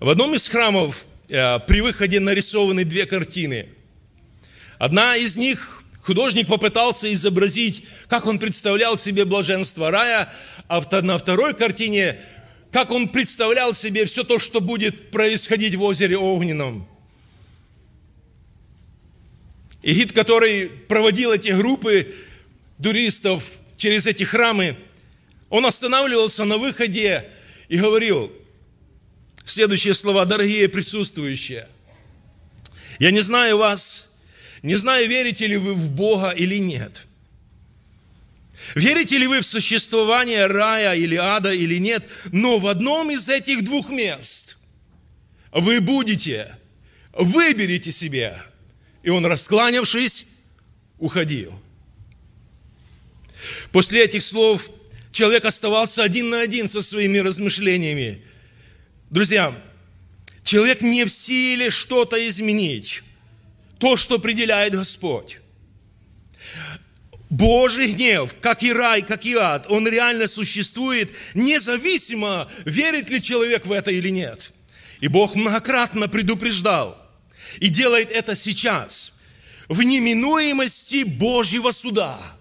В 0.00 0.08
одном 0.08 0.34
из 0.34 0.48
храмов 0.48 1.06
э, 1.28 1.60
при 1.60 1.80
выходе 1.80 2.18
нарисованы 2.18 2.84
две 2.84 3.06
картины. 3.06 3.68
Одна 4.78 5.16
из 5.16 5.36
них 5.36 5.84
художник 6.02 6.48
попытался 6.48 7.12
изобразить, 7.12 7.84
как 8.08 8.26
он 8.26 8.40
представлял 8.40 8.98
себе 8.98 9.24
блаженство 9.24 9.92
рая, 9.92 10.32
а 10.66 10.82
на 11.02 11.18
второй 11.18 11.54
картине, 11.54 12.18
как 12.72 12.90
он 12.90 13.08
представлял 13.08 13.72
себе 13.72 14.06
все 14.06 14.24
то, 14.24 14.40
что 14.40 14.60
будет 14.60 15.12
происходить 15.12 15.76
в 15.76 15.82
озере 15.84 16.18
Огненном. 16.18 16.88
И 19.82 19.92
гид, 19.92 20.12
который 20.12 20.68
проводил 20.68 21.30
эти 21.30 21.50
группы 21.50 22.12
туристов 22.82 23.52
через 23.76 24.08
эти 24.08 24.24
храмы, 24.24 24.76
он 25.48 25.66
останавливался 25.66 26.44
на 26.44 26.58
выходе 26.58 27.30
и 27.68 27.76
говорил 27.76 28.32
следующие 29.44 29.94
слова, 29.94 30.24
дорогие 30.24 30.68
присутствующие. 30.68 31.68
Я 32.98 33.10
не 33.10 33.20
знаю 33.20 33.58
вас, 33.58 34.14
не 34.62 34.74
знаю, 34.74 35.08
верите 35.08 35.46
ли 35.46 35.56
вы 35.56 35.74
в 35.74 35.92
Бога 35.92 36.30
или 36.30 36.56
нет. 36.56 37.06
Верите 38.74 39.18
ли 39.18 39.26
вы 39.26 39.40
в 39.40 39.46
существование 39.46 40.46
рая 40.46 40.94
или 40.94 41.14
ада 41.14 41.52
или 41.52 41.76
нет, 41.76 42.04
но 42.32 42.58
в 42.58 42.66
одном 42.66 43.10
из 43.10 43.28
этих 43.28 43.64
двух 43.64 43.90
мест 43.90 44.56
вы 45.52 45.80
будете, 45.80 46.56
выберите 47.12 47.92
себе. 47.92 48.42
И 49.02 49.10
он, 49.10 49.24
раскланявшись, 49.24 50.26
уходил. 50.98 51.52
После 53.70 54.04
этих 54.04 54.22
слов 54.22 54.70
человек 55.16 55.46
оставался 55.46 56.02
один 56.02 56.28
на 56.28 56.42
один 56.42 56.68
со 56.68 56.82
своими 56.82 57.16
размышлениями. 57.16 58.20
Друзья, 59.08 59.58
человек 60.44 60.82
не 60.82 61.04
в 61.04 61.08
силе 61.08 61.70
что-то 61.70 62.28
изменить 62.28 63.02
то, 63.78 63.96
что 63.96 64.16
определяет 64.16 64.74
Господь. 64.74 65.38
Божий 67.30 67.92
гнев, 67.92 68.34
как 68.42 68.62
и 68.62 68.70
рай, 68.72 69.00
как 69.00 69.24
и 69.24 69.34
ад, 69.34 69.66
он 69.70 69.88
реально 69.88 70.28
существует, 70.28 71.10
независимо, 71.32 72.50
верит 72.66 73.08
ли 73.08 73.20
человек 73.22 73.64
в 73.64 73.72
это 73.72 73.90
или 73.90 74.10
нет. 74.10 74.52
И 75.00 75.08
Бог 75.08 75.34
многократно 75.34 76.08
предупреждал, 76.08 77.02
И 77.58 77.68
делает 77.68 78.10
это 78.10 78.36
сейчас, 78.36 79.12
в 79.68 79.82
неминуемости 79.82 81.04
Божьего 81.04 81.70
суда. 81.70 82.35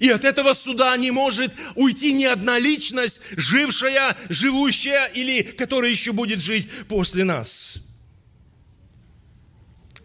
И 0.00 0.08
от 0.08 0.24
этого 0.24 0.54
суда 0.54 0.96
не 0.96 1.10
может 1.10 1.52
уйти 1.74 2.12
ни 2.12 2.24
одна 2.24 2.58
личность, 2.58 3.20
жившая, 3.32 4.16
живущая 4.28 5.06
или 5.06 5.42
которая 5.42 5.90
еще 5.90 6.12
будет 6.12 6.40
жить 6.40 6.68
после 6.88 7.24
нас. 7.24 7.78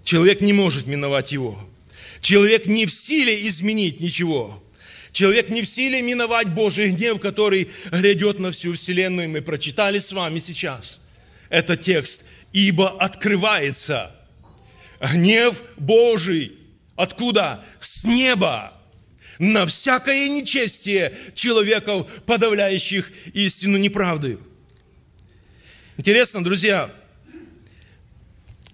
Человек 0.03 0.41
не 0.41 0.53
может 0.53 0.88
миновать 0.88 1.32
его. 1.32 1.60
Человек 2.22 2.65
не 2.65 2.86
в 2.86 2.91
силе 2.91 3.48
изменить 3.48 4.00
ничего. 4.00 4.63
Человек 5.12 5.50
не 5.50 5.62
в 5.62 5.65
силе 5.67 6.01
миновать 6.01 6.50
Божий 6.50 6.91
гнев, 6.91 7.20
который 7.20 7.70
грядет 7.91 8.39
на 8.39 8.51
всю 8.51 8.74
вселенную. 8.74 9.29
Мы 9.29 9.41
прочитали 9.41 9.98
с 9.98 10.12
вами 10.12 10.39
сейчас 10.39 11.06
этот 11.50 11.82
текст. 11.82 12.25
«Ибо 12.53 12.89
открывается 12.89 14.15
гнев 15.00 15.62
Божий». 15.77 16.53
Откуда? 16.96 17.63
С 17.79 18.03
неба 18.06 18.77
на 19.39 19.65
всякое 19.65 20.27
нечестие 20.29 21.15
человеков, 21.34 22.12
подавляющих 22.25 23.12
истину 23.34 23.77
неправдою. 23.77 24.41
Интересно, 25.98 26.44
друзья, 26.44 26.94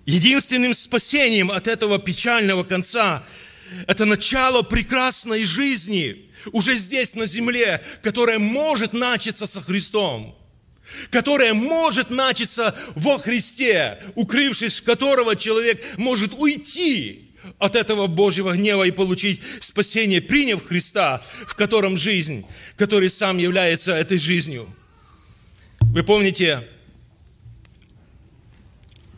единственным 0.06 0.74
спасением 0.74 1.52
от 1.52 1.68
этого 1.68 2.00
печального 2.00 2.64
конца– 2.64 3.26
это 3.88 4.06
начало 4.06 4.62
прекрасной 4.62 5.44
жизни 5.44 6.30
уже 6.52 6.76
здесь, 6.76 7.16
на 7.16 7.26
земле, 7.26 7.82
которая 8.02 8.40
может 8.40 8.94
начаться 8.94 9.48
со 9.48 9.62
Христом– 9.62 10.38
которая 11.12 11.54
может 11.54 12.10
начаться 12.10 12.76
во 12.96 13.18
Христе, 13.18 14.00
укрывшись 14.16 14.80
в 14.80 14.84
которого 14.84 15.36
человек 15.36 15.84
может 15.98 16.34
уйти 16.34 17.23
от 17.60 17.76
этого 17.76 18.08
Божьего 18.08 18.54
гнева 18.54 18.84
и 18.84 18.92
получить 18.92 19.42
спасение, 19.60 20.22
приняв 20.22 20.64
Христа, 20.64 21.22
в 21.48 21.56
котором 21.56 21.98
жизнь, 21.98 22.46
который 22.78 23.10
сам 23.10 23.38
является 23.38 23.94
этой 23.94 24.18
жизнью. 24.18 24.68
Вы 25.82 26.04
помните 26.04 26.68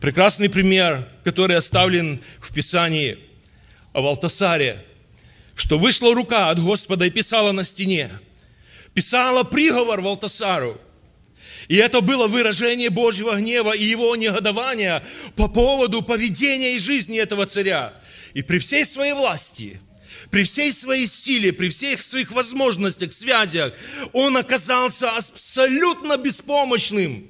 прекрасный 0.02 0.50
пример, 0.50 1.08
который 1.24 1.58
оставлен 1.58 2.22
в 2.40 2.54
Писании 2.54 3.18
о 3.94 4.02
Валтасаре, 4.02 4.84
что 5.56 5.78
вышла 5.80 6.14
рука 6.14 6.50
от 6.50 6.60
Господа 6.60 7.06
и 7.06 7.10
писала 7.10 7.52
на 7.52 7.64
стене. 7.64 8.12
Писала 8.94 9.44
приговор 9.44 10.02
Валтасару. 10.02 10.80
И 11.68 11.76
это 11.78 12.02
было 12.02 12.28
выражение 12.28 12.90
Божьего 12.90 13.36
гнева 13.38 13.76
и 13.76 13.84
его 13.84 14.16
негодования 14.16 15.04
по 15.36 15.48
поводу 15.48 16.02
поведения 16.02 16.76
и 16.76 16.80
жизни 16.80 17.18
этого 17.18 17.46
царя. 17.46 17.94
И 18.36 18.42
при 18.42 18.60
всей 18.60 18.84
своей 18.84 19.14
власти, 19.14 19.80
при 20.30 20.44
всей 20.44 20.74
своей 20.74 21.08
силе, 21.08 21.54
при 21.54 21.70
всех 21.70 22.02
своих 22.02 22.34
возможностях, 22.34 23.14
связях, 23.14 23.74
он 24.12 24.36
оказался 24.36 25.10
абсолютно 25.12 26.18
беспомощным 26.18 27.28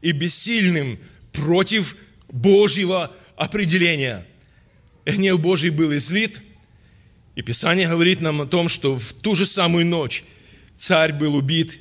и 0.00 0.12
бессильным 0.12 0.98
против 1.30 1.94
Божьего 2.28 3.14
определения. 3.36 4.26
Гнев 5.04 5.38
Божий 5.40 5.68
был 5.68 5.94
излит, 5.94 6.40
и 7.36 7.42
Писание 7.42 7.86
говорит 7.86 8.22
нам 8.22 8.40
о 8.40 8.46
том, 8.46 8.70
что 8.70 8.98
в 8.98 9.12
ту 9.12 9.34
же 9.34 9.44
самую 9.44 9.84
ночь 9.84 10.24
царь 10.78 11.12
был 11.12 11.34
убит, 11.34 11.78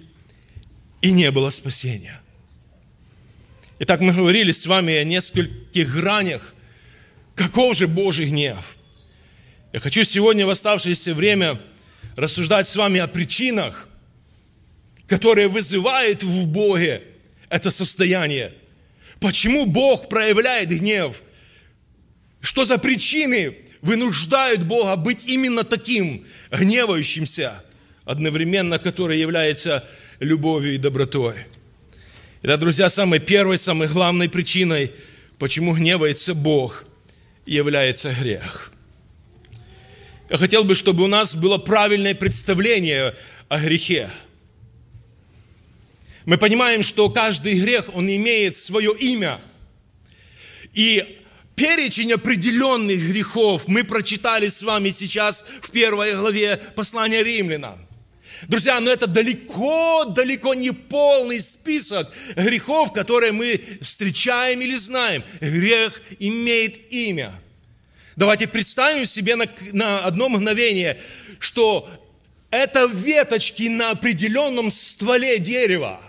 и 1.02 1.12
не 1.12 1.32
было 1.32 1.50
спасения. 1.50 2.20
Итак, 3.80 4.02
мы 4.02 4.12
говорили 4.12 4.52
с 4.52 4.66
вами 4.66 4.96
о 4.96 5.06
нескольких 5.06 5.90
гранях 5.94 6.54
Каков 7.36 7.76
же 7.76 7.88
Божий 7.88 8.28
гнев? 8.28 8.78
Я 9.72 9.80
хочу 9.80 10.04
сегодня 10.04 10.46
в 10.46 10.52
оставшееся 10.52 11.14
время 11.14 11.60
рассуждать 12.16 12.68
с 12.68 12.76
вами 12.76 13.00
о 13.00 13.08
причинах, 13.08 13.90
которые 15.08 15.48
вызывают 15.48 16.24
в 16.24 16.48
Боге 16.48 17.02
это 17.50 17.72
состояние. 17.72 18.54
Почему 19.20 19.66
Бог 19.66 20.10
проявляет 20.10 20.70
гнев? 20.70 21.24
Что 22.42 22.66
за 22.66 22.78
причины 22.78 23.58
вынуждают 23.82 24.64
Бога 24.64 24.96
быть 24.96 25.26
именно 25.26 25.64
таким, 25.64 26.26
гневающимся, 26.52 27.64
одновременно 28.06 28.78
который 28.78 29.20
является 29.20 29.84
любовью 30.20 30.76
и 30.76 30.78
добротой? 30.78 31.36
Это, 32.44 32.58
друзья, 32.58 32.90
самой 32.90 33.20
первой, 33.20 33.58
самой 33.58 33.88
главной 33.88 34.30
причиной, 34.30 34.92
почему 35.40 35.74
гневается 35.74 36.36
Бог– 36.36 36.86
является 37.46 38.12
грех. 38.14 38.72
Я 40.30 40.38
хотел 40.38 40.64
бы, 40.64 40.76
чтобы 40.76 41.04
у 41.04 41.08
нас 41.08 41.36
было 41.36 41.58
правильное 41.58 42.16
представление 42.16 43.16
о 43.50 43.60
грехе. 43.60 44.10
Мы 46.26 46.38
понимаем, 46.38 46.84
что 46.84 47.10
каждый 47.10 47.60
грех, 47.60 47.94
он 47.94 48.08
имеет 48.08 48.56
свое 48.56 48.96
имя. 48.98 49.42
И 50.74 51.20
перечень 51.56 52.14
определенных 52.14 53.00
грехов 53.00 53.68
мы 53.68 53.84
прочитали 53.84 54.48
с 54.48 54.62
вами 54.62 54.90
сейчас 54.90 55.46
в 55.62 55.70
первой 55.70 56.16
главе 56.16 56.58
послания 56.58 57.24
римлянам. 57.24 57.86
Друзья, 58.48 58.80
но 58.80 58.92
это 58.92 59.08
далеко, 59.08 60.06
далеко 60.06 60.54
не 60.54 60.72
полный 60.72 61.40
список 61.40 62.12
грехов, 62.36 62.94
которые 62.94 63.32
мы 63.32 63.62
встречаем 63.82 64.62
или 64.62 64.76
знаем. 64.76 65.24
Грех 65.40 66.02
имеет 66.20 66.92
имя. 66.92 67.34
Давайте 68.16 68.48
представим 68.48 69.06
себе 69.06 69.36
на, 69.36 69.46
на 69.72 70.00
одно 70.00 70.30
мгновение, 70.30 71.00
что 71.40 71.90
это 72.52 72.86
веточки 72.86 73.68
на 73.68 73.92
определенном 73.92 74.70
стволе 74.70 75.40
дерева. 75.40 76.02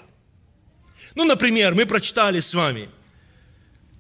Ну, 1.15 1.25
например, 1.25 1.75
мы 1.75 1.87
прочитали 1.87 2.41
с 2.41 2.53
вами 2.53 2.89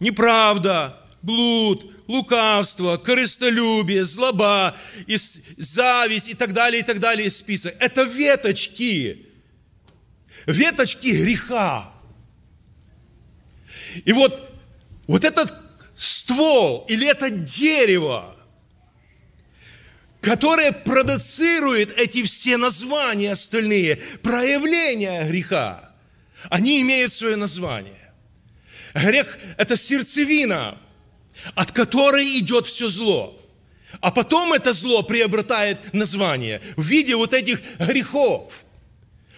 неправда, 0.01 1.01
блуд, 1.23 1.94
лукавство, 2.07 2.97
корыстолюбие, 2.97 4.05
злоба, 4.05 4.77
и 5.07 5.17
зависть 5.57 6.29
и 6.29 6.35
так 6.35 6.53
далее, 6.53 6.81
и 6.81 6.85
так 6.85 7.01
далее, 7.01 7.31
список. 7.31 7.75
Это 7.79 8.03
веточки, 8.03 9.27
веточки 10.47 11.09
греха. 11.09 11.93
И 14.05 14.13
вот, 14.13 14.51
вот 15.07 15.25
этот 15.25 15.55
ствол 15.95 16.85
или 16.89 17.07
это 17.07 17.31
дерево, 17.31 18.37
которое 20.21 20.73
продуцирует 20.73 21.97
эти 21.99 22.23
все 22.23 22.57
названия 22.57 23.33
остальные, 23.33 23.97
проявления 24.23 25.25
греха, 25.25 25.93
они 26.49 26.81
имеют 26.81 27.13
свое 27.13 27.37
название. 27.37 28.13
Грех– 28.95 29.39
это 29.59 29.77
сердцевина, 29.77 30.79
от 31.55 31.73
которой 31.73 32.39
идет 32.39 32.67
все 32.67 32.89
зло. 32.89 33.41
А 34.01 34.11
потом 34.11 34.53
это 34.53 34.73
зло 34.73 35.03
приобретает 35.03 35.93
название 35.93 36.61
в 36.77 36.85
виде 36.85 37.15
вот 37.17 37.33
этих 37.33 37.61
грехов. 37.79 38.65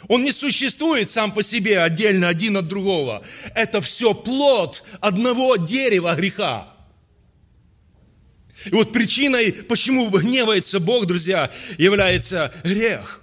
Он 0.08 0.22
не 0.22 0.32
существует 0.32 1.10
сам 1.10 1.32
по 1.32 1.42
себе 1.42 1.80
отдельно 1.80 2.28
один 2.28 2.56
от 2.56 2.68
другого. 2.68 3.22
Это 3.54 3.80
все 3.80 4.14
плод 4.14 4.84
одного 5.00 5.56
дерева 5.56 6.14
греха. 6.14 6.72
И 8.64 8.70
вот 8.70 8.92
причиной, 8.92 9.52
почему 9.52 10.08
гневается 10.08 10.80
Бог, 10.80 11.06
друзья, 11.06 11.52
является 11.76 12.52
грех. 12.64 13.20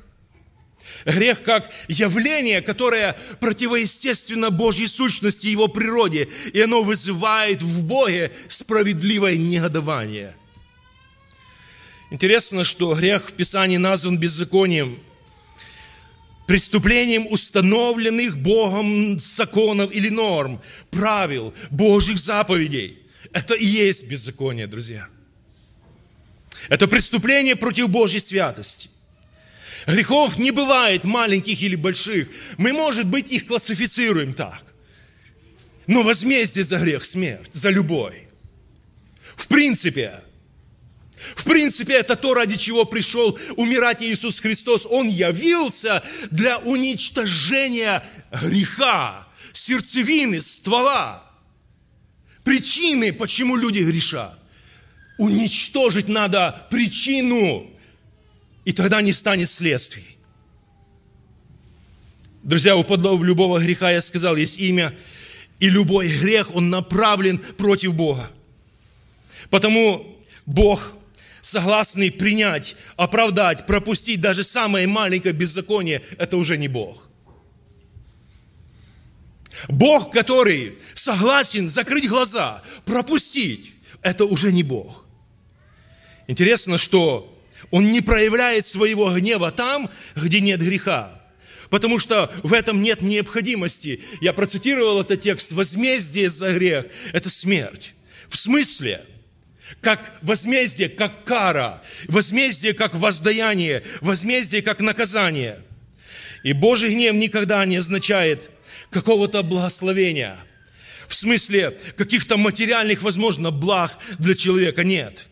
Грех 1.05 1.43
как 1.43 1.71
явление, 1.87 2.61
которое 2.61 3.15
противоестественно 3.39 4.49
Божьей 4.49 4.87
сущности, 4.87 5.47
Его 5.47 5.67
природе, 5.67 6.29
и 6.53 6.61
оно 6.61 6.83
вызывает 6.83 7.61
в 7.61 7.83
Боге 7.83 8.31
справедливое 8.47 9.37
негодование. 9.37 10.35
Интересно, 12.11 12.63
что 12.63 12.93
грех 12.93 13.29
в 13.29 13.33
Писании 13.33 13.77
назван 13.77 14.17
беззаконием, 14.17 14.99
преступлением 16.45 17.25
установленных 17.27 18.37
Богом 18.37 19.19
законов 19.19 19.91
или 19.91 20.09
норм, 20.09 20.61
правил, 20.91 21.53
Божьих 21.71 22.19
заповедей. 22.19 22.99
Это 23.31 23.55
и 23.55 23.65
есть 23.65 24.07
беззаконие, 24.07 24.67
друзья. 24.67 25.07
Это 26.69 26.87
преступление 26.87 27.55
против 27.55 27.89
Божьей 27.89 28.19
святости. 28.19 28.89
Грехов 29.87 30.37
не 30.37 30.51
бывает 30.51 31.03
маленьких 31.03 31.61
или 31.61 31.75
больших. 31.75 32.29
Мы, 32.57 32.73
может 32.73 33.07
быть, 33.07 33.31
их 33.31 33.47
классифицируем 33.47 34.33
так. 34.33 34.63
Но 35.87 36.03
возмездие 36.03 36.63
за 36.63 36.77
грех– 36.77 37.03
смерть, 37.05 37.53
за 37.53 37.69
любой. 37.69 38.27
В 39.35 39.47
принципе, 39.47 40.21
в 41.35 41.43
принципе, 41.45 41.93
это 41.93 42.15
то, 42.15 42.33
ради 42.33 42.57
чего 42.57 42.85
пришел 42.85 43.37
умирать 43.55 44.01
Иисус 44.01 44.39
Христос. 44.39 44.85
Он 44.89 45.07
явился 45.07 46.03
для 46.31 46.57
уничтожения 46.59 48.05
греха, 48.31 49.27
сердцевины, 49.53 50.41
ствола. 50.41 51.29
причины, 52.43 53.13
почему 53.13 53.55
люди 53.55 53.79
грешат. 53.79 54.37
Уничтожить 55.17 56.09
надо 56.09 56.67
причину, 56.69 57.72
и 58.65 58.71
тогда 58.71 59.01
не 59.01 59.11
станет 59.11 59.49
следствий. 59.49 60.17
Друзья, 62.43 62.75
у 62.75 62.83
подлога 62.83 63.23
любого 63.25 63.59
греха, 63.59 63.91
я 63.91 64.01
сказал, 64.01 64.35
есть 64.35 64.57
имя, 64.57 64.93
и 65.59 65.69
любой 65.69 66.09
грех, 66.09 66.53
он 66.53 66.69
направлен 66.69 67.37
против 67.37 67.93
Бога. 67.93 68.29
Потому 69.49 70.17
Бог, 70.45 70.93
согласный 71.41 72.11
принять, 72.11 72.75
оправдать, 72.97 73.65
пропустить 73.65 74.19
даже 74.19 74.43
самое 74.43 74.87
маленькое 74.87 75.33
беззаконие, 75.33 76.03
это 76.17 76.37
уже 76.37 76.57
не 76.57 76.67
Бог. 76.67 77.07
Бог, 79.69 80.11
который 80.11 80.79
согласен 80.93 81.69
закрыть 81.69 82.09
глаза, 82.09 82.61
пропустить, 82.85 83.71
это 84.01 84.25
уже 84.25 84.51
не 84.51 84.63
Бог. 84.63 85.05
Интересно, 86.27 86.77
что 86.77 87.32
Он 87.71 87.91
не 87.91 88.01
проявляет 88.01 88.67
своего 88.67 89.11
гнева 89.11 89.51
там, 89.51 89.89
где 90.15 90.39
нет 90.39 90.61
греха. 90.61 91.21
Потому 91.69 91.97
что 91.97 92.31
в 92.43 92.53
этом 92.53 92.81
нет 92.81 93.01
необходимости. 93.01 94.01
Я 94.21 94.33
процитировал 94.33 95.01
этот 95.01 95.21
текст. 95.21 95.51
Возмездие 95.53 96.29
за 96.29 96.53
грех– 96.53 96.85
это 97.13 97.29
смерть. 97.29 97.95
В 98.29 98.37
смысле? 98.37 99.05
Как 99.81 100.13
возмездие, 100.21 100.89
как 100.89 101.23
кара. 101.23 101.81
Возмездие, 102.07 102.73
как 102.73 102.93
воздаяние. 102.93 103.83
Возмездие, 104.01 104.61
как 104.61 104.81
наказание. 104.81 105.61
И 106.43 106.53
Божий 106.53 106.91
гнев 106.91 107.15
никогда 107.15 107.65
не 107.65 107.77
означает 107.77 108.51
какого-то 108.91 109.41
благословения. 109.41 110.37
В 111.07 111.15
смысле 111.15 111.77
каких-то 111.97 112.37
материальных, 112.37 113.01
возможно, 113.01 113.49
благ 113.49 113.97
для 114.19 114.35
человека. 114.35 114.83
Нет. 114.83 115.25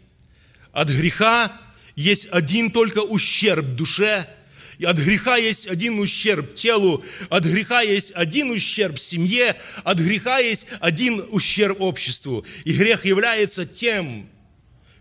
От 0.72 0.90
греха 0.90 1.62
есть 1.96 2.28
один 2.32 2.72
только 2.72 3.00
ущерб 3.00 3.66
душе, 3.66 4.28
и 4.82 4.86
от 4.86 4.98
греха 4.98 5.38
есть 5.38 5.68
один 5.68 6.00
ущерб 6.00 6.56
телу, 6.56 7.04
от 7.30 7.46
греха 7.46 7.82
есть 7.82 8.14
один 8.16 8.50
ущерб 8.50 8.98
семье, 8.98 9.56
от 9.84 10.00
греха 10.00 10.40
есть 10.40 10.66
один 10.80 11.24
ущерб 11.30 11.80
обществу. 11.82 12.44
И 12.66 12.74
грех 12.74 13.06
является 13.06 13.68
тем, 13.68 14.28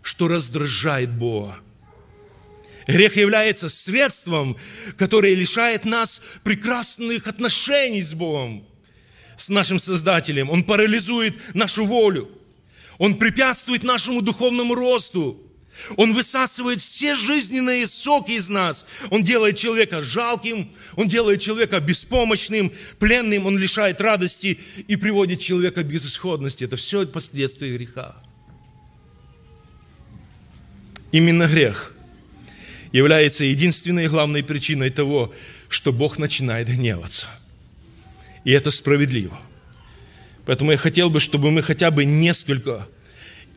что 0.03 0.27
раздражает 0.27 1.11
Бога. 1.11 1.57
Грех 2.85 3.17
является 3.17 3.69
средством, 3.69 4.57
которое 4.97 5.33
лишает 5.33 5.85
нас 5.85 6.21
прекрасных 6.43 7.25
отношений 7.25 8.03
с 8.03 8.13
Богом, 8.13 8.67
с 9.35 9.49
нашим 9.49 9.79
Создателем. 9.79 10.51
Он 10.51 10.63
парализует 10.63 11.55
нашу 11.55 11.85
волю. 11.85 12.29
Он 12.99 13.15
препятствует 13.15 13.81
нашему 13.81 14.21
духовному 14.21 14.75
росту. 14.75 15.50
Он 15.97 16.13
высасывает 16.13 16.79
все 16.79 17.15
жизненные 17.15 17.87
соки 17.87 18.31
из 18.31 18.49
нас. 18.49 18.85
Он 19.09 19.23
делает 19.23 19.57
человека 19.57 20.01
жалким, 20.01 20.71
он 20.95 21.07
делает 21.07 21.41
человека 21.41 21.79
беспомощным, 21.79 22.71
пленным, 22.99 23.45
он 23.45 23.57
лишает 23.57 23.99
радости 24.01 24.59
и 24.87 24.95
приводит 24.95 25.39
человека 25.39 25.83
к 25.83 25.87
безысходности. 25.87 26.65
Это 26.65 26.75
все 26.75 27.05
последствия 27.05 27.75
греха. 27.75 28.15
Именно 31.11 31.47
грех 31.47 31.93
является 32.91 33.43
единственной 33.43 34.05
и 34.05 34.09
главной 34.09 34.43
причиной 34.43 34.89
того, 34.89 35.33
что 35.67 35.91
Бог 35.91 36.19
начинает 36.19 36.67
гневаться. 36.67 37.27
И 38.43 38.51
это 38.51 38.71
справедливо. 38.71 39.39
Поэтому 40.45 40.71
я 40.71 40.77
хотел 40.77 41.09
бы, 41.09 41.19
чтобы 41.19 41.51
мы 41.51 41.61
хотя 41.61 41.91
бы 41.91 42.05
несколько 42.05 42.87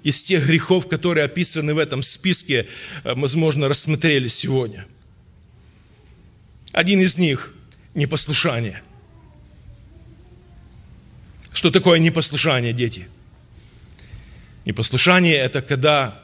из 0.05 0.23
тех 0.23 0.47
грехов, 0.47 0.87
которые 0.87 1.25
описаны 1.25 1.75
в 1.75 1.79
этом 1.79 2.03
списке, 2.03 2.69
э, 3.03 3.15
возможно, 3.15 3.69
рассмотрели 3.69 4.29
сегодня. 4.29 4.87
Один 6.73 7.01
из 7.01 7.17
них– 7.19 7.55
непослушание. 7.95 8.83
Что 11.53 11.71
такое 11.71 11.99
непослушание, 11.99 12.73
дети? 12.73 13.09
Непослушание– 14.67 15.37
это 15.37 15.63
когда 15.63 16.21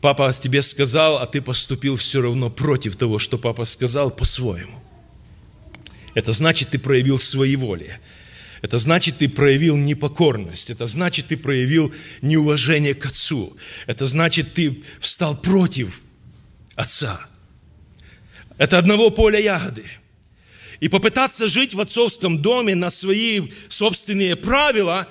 папа 0.00 0.32
тебе 0.32 0.62
сказал, 0.62 1.18
а 1.18 1.26
ты 1.26 1.42
поступил 1.42 1.96
все 1.96 2.22
равно 2.22 2.48
против 2.48 2.94
того, 2.96 3.18
что 3.18 3.38
папа 3.38 3.64
сказал, 3.64 4.10
по-своему. 4.10 4.80
Это 6.14 6.30
значит, 6.32 6.70
ты 6.70 6.78
проявил 6.78 7.18
своеволие. 7.18 8.00
Это 8.62 8.78
значит, 8.78 9.18
ты 9.18 9.28
проявил 9.28 9.76
непокорность. 9.76 10.70
Это 10.70 10.86
значит, 10.86 11.28
ты 11.28 11.36
проявил 11.36 11.92
неуважение 12.20 12.94
к 12.94 13.06
отцу. 13.06 13.56
Это 13.86 14.06
значит, 14.06 14.54
ты 14.54 14.82
встал 15.00 15.36
против 15.36 16.02
отца. 16.74 17.20
Это 18.58 18.78
одного 18.78 19.10
поля 19.10 19.38
ягоды. 19.38 19.86
И 20.80 20.88
попытаться 20.88 21.46
жить 21.46 21.74
в 21.74 21.80
отцовском 21.80 22.40
доме 22.40 22.74
на 22.74 22.90
свои 22.90 23.50
собственные 23.68 24.36
правила, 24.36 25.08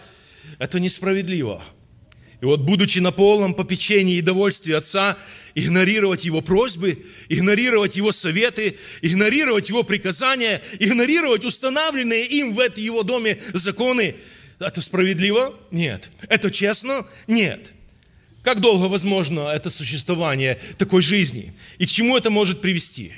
это 0.58 0.80
несправедливо. 0.80 1.64
И 2.41 2.45
вот, 2.45 2.62
будучи 2.62 2.99
на 2.99 3.12
полном 3.12 3.54
попечении 3.54 4.17
и 4.17 4.21
довольстве 4.21 4.78
Отца, 4.78 5.17
игнорировать 5.56 6.23
Его 6.23 6.41
просьбы, 6.41 7.06
игнорировать 7.28 7.97
Его 7.97 8.13
советы, 8.13 8.78
игнорировать 9.02 9.67
Его 9.69 9.84
приказания, 9.84 10.62
игнорировать 10.80 11.43
установленные 11.43 12.25
им 12.25 12.54
в 12.54 12.60
этом 12.60 12.82
Его 12.82 13.04
доме 13.04 13.39
законы, 13.54 14.15
это 14.60 14.82
справедливо? 14.82 15.54
Нет. 15.71 16.10
Это 16.30 16.49
честно? 16.49 17.06
Нет. 17.28 17.73
Как 18.43 18.62
долго 18.62 18.86
возможно 18.86 19.49
это 19.49 19.69
существование 19.69 20.60
такой 20.78 21.02
жизни? 21.02 21.54
И 21.78 21.86
к 21.86 21.89
чему 21.89 22.17
это 22.17 22.30
может 22.30 22.62
привести? 22.62 23.13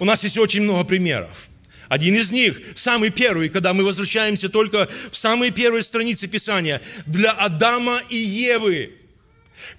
У 0.00 0.04
нас 0.06 0.24
есть 0.24 0.38
очень 0.38 0.62
много 0.62 0.84
примеров. 0.84 1.48
Один 1.92 2.14
из 2.14 2.32
них, 2.32 2.58
самый 2.74 3.10
первый, 3.10 3.50
когда 3.50 3.74
мы 3.74 3.84
возвращаемся 3.84 4.48
только 4.48 4.88
в 5.10 5.14
самые 5.14 5.52
первые 5.52 5.82
страницы 5.82 6.26
Писания, 6.26 6.80
для 7.04 7.32
Адама 7.32 8.00
и 8.08 8.16
Евы, 8.16 8.96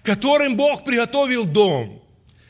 которым 0.03 0.55
Бог 0.55 0.85
приготовил 0.85 1.43
дом, 1.43 2.03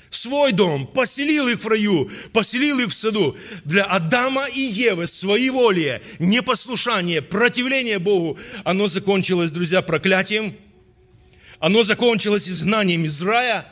свой 0.10 0.52
дом, 0.52 0.86
поселил 0.86 1.47
их 1.47 1.63
в 1.63 1.67
раю, 1.69 2.12
поселил 2.34 2.80
их 2.80 2.89
в 2.89 2.93
саду. 2.93 3.38
Для 3.63 3.86
Адама 3.86 4.47
и 4.47 4.60
Евы 4.60 5.08
своеволие, 5.08 6.02
непослушание, 6.19 7.21
противление 7.21 7.99
Богу, 7.99 8.38
оно 8.65 8.89
закончилось, 8.89 9.52
друзья, 9.52 9.82
проклятием, 9.82 10.58
оно 11.60 11.84
закончилось 11.84 12.49
изгнанием 12.49 13.06
из 13.06 13.21
рая, 13.21 13.65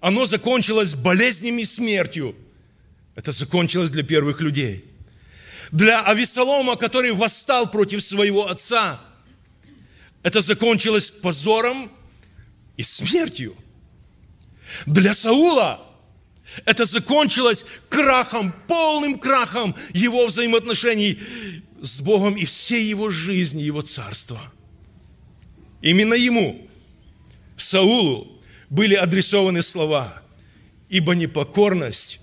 оно 0.00 0.24
закончилось 0.24 0.94
болезнями 0.94 1.60
и 1.60 1.66
смертью. 1.66 2.34
Это 3.14 3.30
закончилось 3.30 3.90
для 3.90 4.04
первых 4.04 4.40
людей– 4.40 4.86
для 5.70 6.02
Авесолома, 6.02 6.76
который 6.76 7.12
восстал 7.12 7.70
против 7.70 8.02
своего 8.02 8.48
отца, 8.48 9.00
это 10.22 10.40
закончилось 10.40 11.10
позором 11.10 11.90
и 12.76 12.82
смертью. 12.82 13.56
Для 14.86 15.14
Саула 15.14 15.84
это 16.64 16.84
закончилось 16.84 17.64
крахом, 17.88 18.54
полным 18.68 19.18
крахом 19.18 19.74
его 19.92 20.26
взаимоотношений 20.26 21.20
с 21.82 22.00
Богом 22.00 22.36
и 22.36 22.44
всей 22.44 22.84
его 22.84 23.10
жизни, 23.10 23.62
его 23.62 23.82
царства. 23.82 24.40
Именно 25.82 26.14
ему, 26.14 26.66
Саулу, 27.56 28.40
были 28.70 28.94
адресованы 28.94 29.62
слова, 29.62 30.22
ибо 30.88 31.14
непокорность 31.14 32.20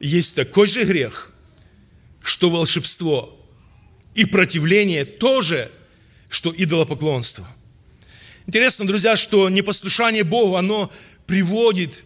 есть 0.00 0.34
такой 0.34 0.66
же 0.66 0.84
грех, 0.84 1.31
что 2.22 2.50
волшебство. 2.50 3.38
И 4.14 4.24
противление 4.24 5.04
тоже, 5.04 5.70
что 6.28 6.52
идолопоклонство. 6.56 7.46
Интересно, 8.46 8.86
друзья, 8.86 9.16
что 9.16 9.48
непослушание 9.48 10.24
Богу, 10.24 10.56
оно 10.56 10.92
приводит 11.26 12.04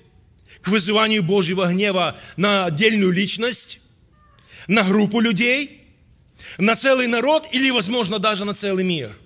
к 0.62 0.68
вызыванию 0.68 1.22
Божьего 1.22 1.66
гнева 1.66 2.18
на 2.36 2.66
отдельную 2.66 3.12
личность, 3.12 3.80
на 4.66 4.82
группу 4.82 5.20
людей, 5.20 5.82
на 6.58 6.76
целый 6.76 7.06
народ 7.06 7.48
или, 7.52 7.70
возможно, 7.70 8.18
даже 8.18 8.44
на 8.44 8.54
целый 8.54 8.84
мир. 8.84 9.16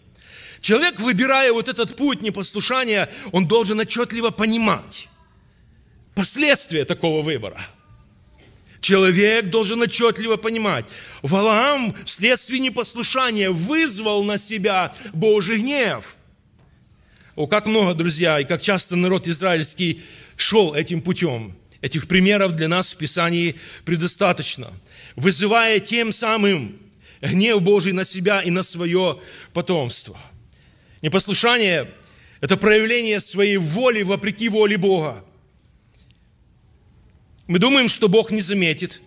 Человек, 0.60 1.00
выбирая 1.00 1.52
вот 1.52 1.68
этот 1.68 1.96
путь 1.96 2.22
непослушания, 2.22 3.10
он 3.32 3.48
должен 3.48 3.80
отчетливо 3.80 4.30
понимать 4.30 5.08
последствия 6.14 6.84
такого 6.84 7.22
выбора– 7.22 7.60
Человек 8.80 9.50
должен 9.50 9.82
отчетливо 9.82 10.36
понимать, 10.36 10.86
Валаам 11.22 11.94
вследствие 12.06 12.60
непослушания 12.60 13.50
вызвал 13.50 14.24
на 14.24 14.38
себя 14.38 14.94
Божий 15.12 15.58
гнев. 15.58 16.16
О, 17.36 17.46
как 17.46 17.66
много, 17.66 17.94
друзья, 17.94 18.40
и 18.40 18.44
как 18.44 18.62
часто 18.62 18.96
народ 18.96 19.28
израильский 19.28 20.02
шел 20.36 20.74
этим 20.74 21.02
путем. 21.02 21.56
Этих 21.80 22.08
примеров 22.08 22.56
для 22.56 22.68
нас 22.68 22.92
в 22.92 22.96
Писании 22.96 23.56
предостаточно. 23.84 24.68
Вызывая 25.16 25.80
тем 25.80 26.12
самым 26.12 26.78
гнев 27.22 27.62
Божий 27.62 27.92
на 27.92 28.04
себя 28.04 28.40
и 28.42 28.50
на 28.50 28.62
свое 28.62 29.20
потомство. 29.52 30.18
Непослушание– 31.02 31.90
это 32.40 32.56
проявление 32.56 33.20
своей 33.20 33.56
воли 33.56 34.02
вопреки 34.02 34.48
воле 34.48 34.76
Бога. 34.76 35.24
Мы 37.50 37.58
думаем, 37.58 37.88
что 37.88 38.08
Бог 38.08 38.30
не 38.30 38.42
заметит, 38.42 39.02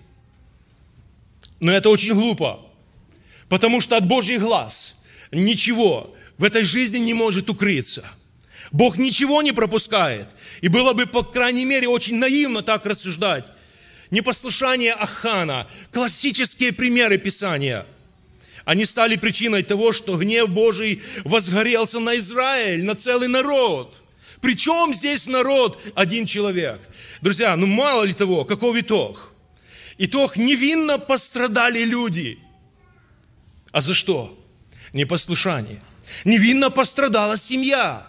но 1.62 1.71
это 1.71 1.89
очень 1.89 2.13
глупо, 2.13 2.60
потому 3.47 3.79
что 3.79 3.95
от 3.95 4.06
Божьих 4.06 4.41
глаз 4.41 5.06
ничего 5.32 6.13
в 6.38 6.43
этой 6.43 6.65
жизни 6.65 6.97
не 6.97 7.13
может 7.13 7.49
укрыться. 7.49 8.06
Бог 8.73 8.97
ничего 8.97 9.41
не 9.41 9.53
пропускает. 9.53 10.27
И 10.60 10.67
было 10.67 10.91
бы, 10.91 11.06
по 11.06 11.23
крайней 11.23 11.63
мере, 11.63 11.88
очень 11.88 12.17
наивно 12.17 12.63
так 12.63 12.86
рассуждать. 12.86 13.45
Непослушание 14.12 14.91
Ахана, 14.91 15.65
классические 15.93 16.73
примеры 16.73 17.17
Писания– 17.17 17.86
они 18.65 18.86
стали 18.86 19.15
причиной 19.15 19.63
того, 19.63 19.91
что 19.93 20.17
гнев 20.17 20.49
Божий 20.49 21.01
возгорелся 21.25 21.99
на 21.99 22.17
Израиль, 22.17 22.84
на 22.84 22.95
целый 22.95 23.27
народ. 23.27 24.01
Причем 24.41 24.93
здесь 24.93 25.27
народ 25.27 25.82
один 25.95 26.25
человек? 26.25 26.82
Друзья, 27.24 27.56
ну 27.56 27.68
мало 27.68 28.04
ли 28.04 28.14
того, 28.14 28.44
каков 28.44 28.76
итог? 28.76 29.32
Итог 29.98 30.36
невинно 30.36 31.00
пострадали 31.00 31.86
люди. 31.86 32.38
А 33.72 33.80
за 33.80 33.94
что? 33.94 34.38
Непослушание. 34.92 35.82
Невинно 36.26 36.70
пострадала 36.70 37.38
семья. 37.38 38.06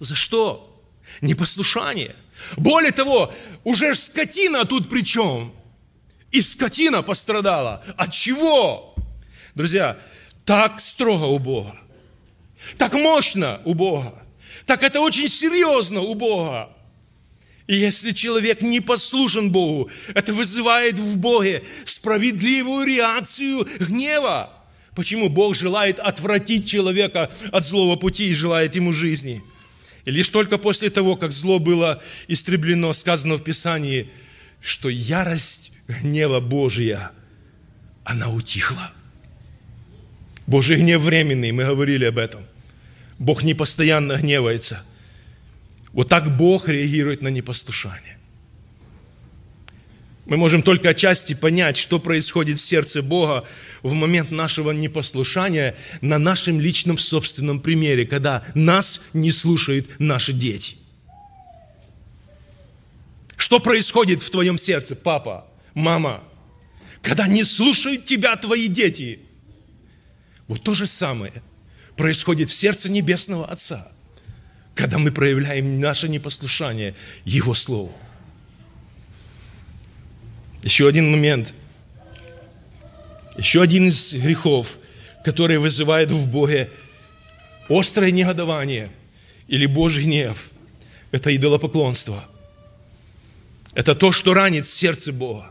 За 0.00 0.14
что? 0.14 0.82
Непослушание. 1.22 2.14
Более 2.58 2.92
того, 2.92 3.32
уже 3.64 3.94
скотина 3.94 4.66
тут 4.66 4.90
при 4.90 5.00
чем? 5.00 5.54
И 6.30 6.42
скотина 6.42 7.02
пострадала. 7.02 7.82
От 7.96 8.12
чего? 8.12 8.94
Друзья, 9.54 9.98
так 10.44 10.78
строго 10.78 11.24
у 11.24 11.38
Бога, 11.38 11.74
так 12.76 12.92
мощно 12.92 13.62
у 13.64 13.72
Бога, 13.72 14.26
так 14.66 14.82
это 14.82 15.00
очень 15.00 15.30
серьезно 15.30 16.02
у 16.02 16.14
Бога. 16.14 16.68
И 17.68 17.76
если 17.76 18.12
человек 18.12 18.62
не 18.62 18.80
послушен 18.80 19.52
Богу, 19.52 19.90
это 20.14 20.32
вызывает 20.32 20.98
в 20.98 21.18
Боге 21.18 21.62
справедливую 21.84 22.86
реакцию 22.86 23.68
гнева. 23.78 24.50
Почему 24.96 25.28
Бог 25.28 25.54
желает 25.54 25.98
отвратить 26.00 26.66
человека 26.66 27.30
от 27.52 27.66
злого 27.66 27.96
пути 27.96 28.30
и 28.30 28.34
желает 28.34 28.74
ему 28.74 28.94
жизни? 28.94 29.42
И 30.06 30.10
лишь 30.10 30.30
только 30.30 30.56
после 30.56 30.88
того, 30.88 31.14
как 31.16 31.30
зло 31.30 31.58
было 31.58 32.02
истреблено, 32.26 32.94
сказано 32.94 33.36
в 33.36 33.44
Писании, 33.44 34.10
что 34.62 34.88
ярость 34.88 35.72
гнева 35.86 36.40
Божия, 36.40 37.12
она 38.02 38.30
утихла. 38.30 38.92
Божий 40.46 40.78
гнев 40.78 41.02
временный, 41.02 41.52
мы 41.52 41.66
говорили 41.66 42.06
об 42.06 42.16
этом. 42.16 42.46
Бог 43.18 43.42
не 43.42 43.52
постоянно 43.52 44.16
гневается. 44.16 44.82
Вот 45.92 46.08
так 46.08 46.36
Бог 46.36 46.68
реагирует 46.68 47.22
на 47.22 47.28
непослушание. 47.28 48.18
Мы 50.26 50.36
можем 50.36 50.62
только 50.62 50.90
отчасти 50.90 51.32
понять, 51.32 51.78
что 51.78 51.98
происходит 51.98 52.58
в 52.58 52.62
сердце 52.62 53.00
Бога 53.00 53.46
в 53.82 53.94
момент 53.94 54.30
нашего 54.30 54.72
непослушания 54.72 55.74
на 56.02 56.18
нашем 56.18 56.60
личном 56.60 56.98
собственном 56.98 57.60
примере, 57.60 58.06
когда 58.06 58.44
нас 58.54 59.00
не 59.14 59.30
слушают 59.30 59.98
наши 59.98 60.34
дети. 60.34 60.76
Что 63.36 63.58
происходит 63.58 64.20
в 64.20 64.30
твоем 64.30 64.58
сердце, 64.58 64.96
папа, 64.96 65.46
мама, 65.72 66.22
когда 67.00 67.26
не 67.26 67.44
слушают 67.44 68.04
тебя 68.04 68.36
твои 68.36 68.68
дети– 68.68 69.20
вот 70.48 70.62
то 70.62 70.74
же 70.74 70.86
самое 70.86 71.42
происходит 71.96 72.48
в 72.48 72.54
сердце 72.54 72.90
Небесного 72.90 73.46
Отца, 73.46 73.92
когда 74.78 74.98
мы 74.98 75.10
проявляем 75.10 75.80
наше 75.80 76.08
непослушание 76.08 76.94
Его 77.24 77.52
Слову. 77.52 77.92
Еще 80.62 80.86
один 80.86 81.10
момент. 81.10 81.52
Еще 83.36 83.60
один 83.60 83.88
из 83.88 84.12
грехов, 84.14 84.76
который 85.24 85.58
вызывает 85.58 86.12
в 86.12 86.30
Боге 86.30 86.70
острое 87.68 88.12
негодование 88.12 88.88
или 89.48 89.66
Божий 89.66 90.04
гнев, 90.04 90.52
это 91.10 91.34
идолопоклонство. 91.34 92.24
Это 93.74 93.96
то, 93.96 94.12
что 94.12 94.32
ранит 94.32 94.68
сердце 94.68 95.12
Бога. 95.12 95.50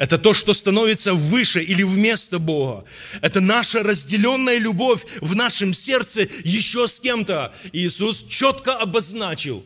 Это 0.00 0.16
то, 0.16 0.32
что 0.32 0.54
становится 0.54 1.12
выше 1.12 1.62
или 1.62 1.82
вместо 1.82 2.38
Бога. 2.38 2.86
Это 3.20 3.42
наша 3.42 3.82
разделенная 3.82 4.56
любовь 4.56 5.04
в 5.20 5.36
нашем 5.36 5.74
сердце 5.74 6.26
еще 6.42 6.88
с 6.88 6.98
кем-то. 7.00 7.54
Иисус 7.74 8.24
четко 8.26 8.78
обозначил. 8.78 9.62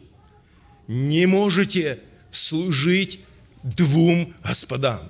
Не 0.88 1.27
можете 1.27 2.01
служить 2.33 3.20
двум 3.62 4.35
господам. 4.42 5.09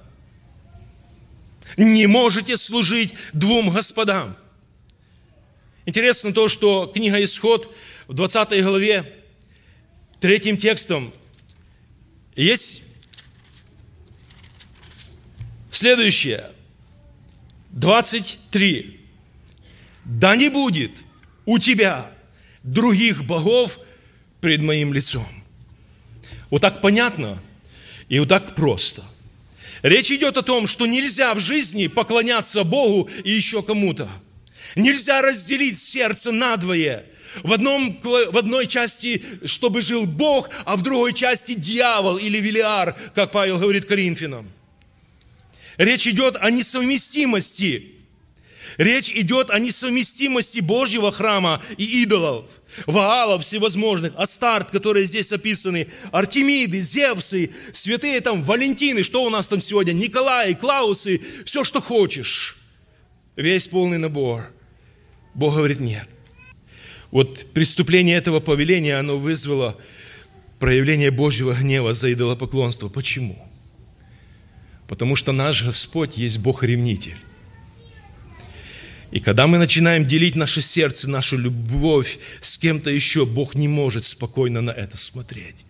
Не 1.79 2.07
можете 2.07 2.59
служить 2.59 3.15
двум 3.33 3.71
господам. 3.71 4.37
Интересно 5.87 6.35
то, 6.35 6.51
что 6.51 6.93
книга 6.95 7.25
Исход 7.25 7.75
в 8.09 8.13
20 8.13 8.63
главе, 8.63 9.11
третьим 10.21 10.59
текстом, 10.59 11.15
есть 12.37 12.84
Следующее. 15.75 16.53
23. 17.71 19.01
Да 20.05 20.37
не 20.37 20.49
будет 20.49 20.93
у 21.47 21.59
тебя 21.59 22.13
других 22.63 23.25
богов 23.25 23.81
пред 24.41 24.63
моим 24.63 24.95
лицом. 24.95 25.27
Вот 26.49 26.63
так 26.63 26.81
понятно 26.81 27.43
и 28.09 28.21
вот 28.21 28.29
так 28.29 28.55
просто. 28.55 29.03
Речь 29.83 30.13
идет 30.13 30.37
о 30.37 30.43
том, 30.43 30.69
что 30.69 30.87
нельзя 30.87 31.35
в 31.35 31.41
жизни 31.41 31.89
поклоняться 31.89 32.63
Богу 32.63 33.11
и 33.25 33.33
еще 33.33 33.61
кому-то. 33.61 34.09
Нельзя 34.77 35.23
разделить 35.23 35.77
сердце 35.77 36.31
надвое. 36.31 37.05
В, 37.43 37.53
одном, 37.53 38.01
в 38.01 38.39
одной 38.39 38.69
части, 38.69 39.25
чтобы 39.45 39.83
жил 39.83 40.07
Бог, 40.07 40.51
а 40.67 40.77
в 40.77 40.83
другой 40.83 41.15
части 41.15 41.55
дьявол 41.55 42.19
или 42.19 42.39
Велиар, 42.39 42.97
как 43.17 43.33
Павел 43.33 43.59
говорит 43.59 43.87
Коринфянам. 43.87 44.53
Речь 45.77 46.07
идет 46.07 46.37
о 46.41 46.51
несовместимости. 46.51 47.91
Речь 48.77 49.11
идет 49.11 49.51
о 49.51 49.59
несовместимости 49.59 50.59
Божьего 50.61 51.13
храма 51.13 51.63
и 51.77 52.03
идолов, 52.03 52.47
Ваалов 52.87 53.45
всевозможных, 53.45 54.15
Астарт, 54.17 54.71
которые 54.71 55.05
здесь 55.05 55.31
описаны, 55.33 55.89
Артемиды, 56.11 56.83
Зевсы, 56.83 57.51
святые 57.73 58.21
там, 58.21 58.43
Валентины, 58.43 59.03
что 59.03 59.23
у 59.23 59.31
нас 59.31 59.47
там 59.47 59.61
сегодня, 59.61 59.93
Николай, 59.93 60.55
Клаусы, 60.55 61.21
все, 61.45 61.63
что 61.63 61.81
хочешь. 61.81 62.59
Весь 63.37 63.69
полный 63.69 63.99
набор. 63.99 64.53
Бог 65.35 65.55
говорит, 65.55 65.81
нет. 65.81 66.09
Вот 67.11 67.47
преступление 67.53 68.17
этого 68.17 68.41
повеления, 68.41 68.97
оно 68.97 69.19
вызвало 69.19 69.79
проявление 70.59 71.11
Божьего 71.11 71.53
гнева 71.53 71.93
за 71.93 72.13
идолопоклонство. 72.13 72.89
Почему? 72.89 73.39
Потому 74.89 75.17
что 75.17 75.33
наш 75.33 75.65
Господь 75.65 76.17
есть 76.17 76.39
Бог-ревнитель. 76.39 77.17
И 79.15 79.21
когда 79.21 79.47
мы 79.47 79.59
начинаем 79.59 80.05
делить 80.05 80.35
наше 80.35 80.61
сердце, 80.61 81.09
нашу 81.09 81.39
любовь 81.39 82.19
с 82.41 82.59
кем-то 82.59 82.91
еще, 82.91 83.25
Бог 83.25 83.55
не 83.55 83.69
может 83.69 84.05
спокойно 84.05 84.61
на 84.61 84.73
это 84.73 84.97
смотреть. 84.97 85.65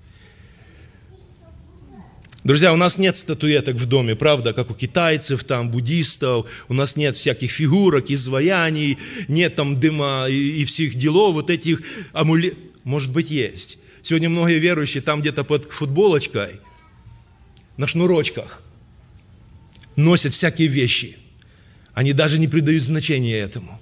Друзья, 2.42 2.72
у 2.72 2.77
нас 2.77 2.98
нет 2.98 3.16
статуэток 3.16 3.77
в 3.77 3.87
доме, 3.87 4.16
правда, 4.16 4.53
как 4.53 4.70
у 4.70 4.74
китайцев, 4.74 5.44
там, 5.44 5.70
буддистов. 5.70 6.46
У 6.68 6.74
нас 6.74 6.96
нет 6.96 7.16
всяких 7.16 7.50
фигурок, 7.50 8.11
изваяний, 8.11 8.98
нет 9.29 9.57
там 9.57 9.79
дыма 9.79 10.27
и, 10.29 10.62
и 10.62 10.64
всех 10.64 10.94
делов, 10.94 11.35
вот 11.35 11.50
этих 11.50 11.83
амулетов. 12.12 12.59
Может 12.83 13.12
быть, 13.12 13.31
есть. 13.31 13.79
Сегодня 14.03 14.29
многие 14.29 14.59
верующие 14.59 15.03
там 15.03 15.20
где-то 15.20 15.44
под 15.44 15.70
футболочкой, 15.70 16.61
на 17.77 17.87
шнурочках 17.87 18.63
носят 19.96 20.33
всякие 20.33 20.68
вещи. 20.68 21.16
Они 21.92 22.12
даже 22.12 22.38
не 22.38 22.48
придают 22.48 22.83
значения 22.83 23.37
этому. 23.37 23.80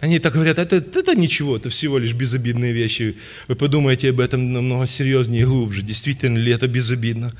Они 0.00 0.18
так 0.18 0.34
говорят, 0.34 0.58
это, 0.58 0.76
это 0.76 1.14
ничего, 1.14 1.56
это 1.56 1.70
всего 1.70 1.96
лишь 1.98 2.12
безобидные 2.12 2.72
вещи. 2.72 3.16
Вы 3.48 3.56
подумаете 3.56 4.10
об 4.10 4.20
этом 4.20 4.52
намного 4.52 4.86
серьезнее 4.86 5.42
и 5.42 5.46
глубже. 5.46 5.80
Действительно 5.80 6.36
ли 6.36 6.52
это 6.52 6.68
безобидно? 6.68 7.32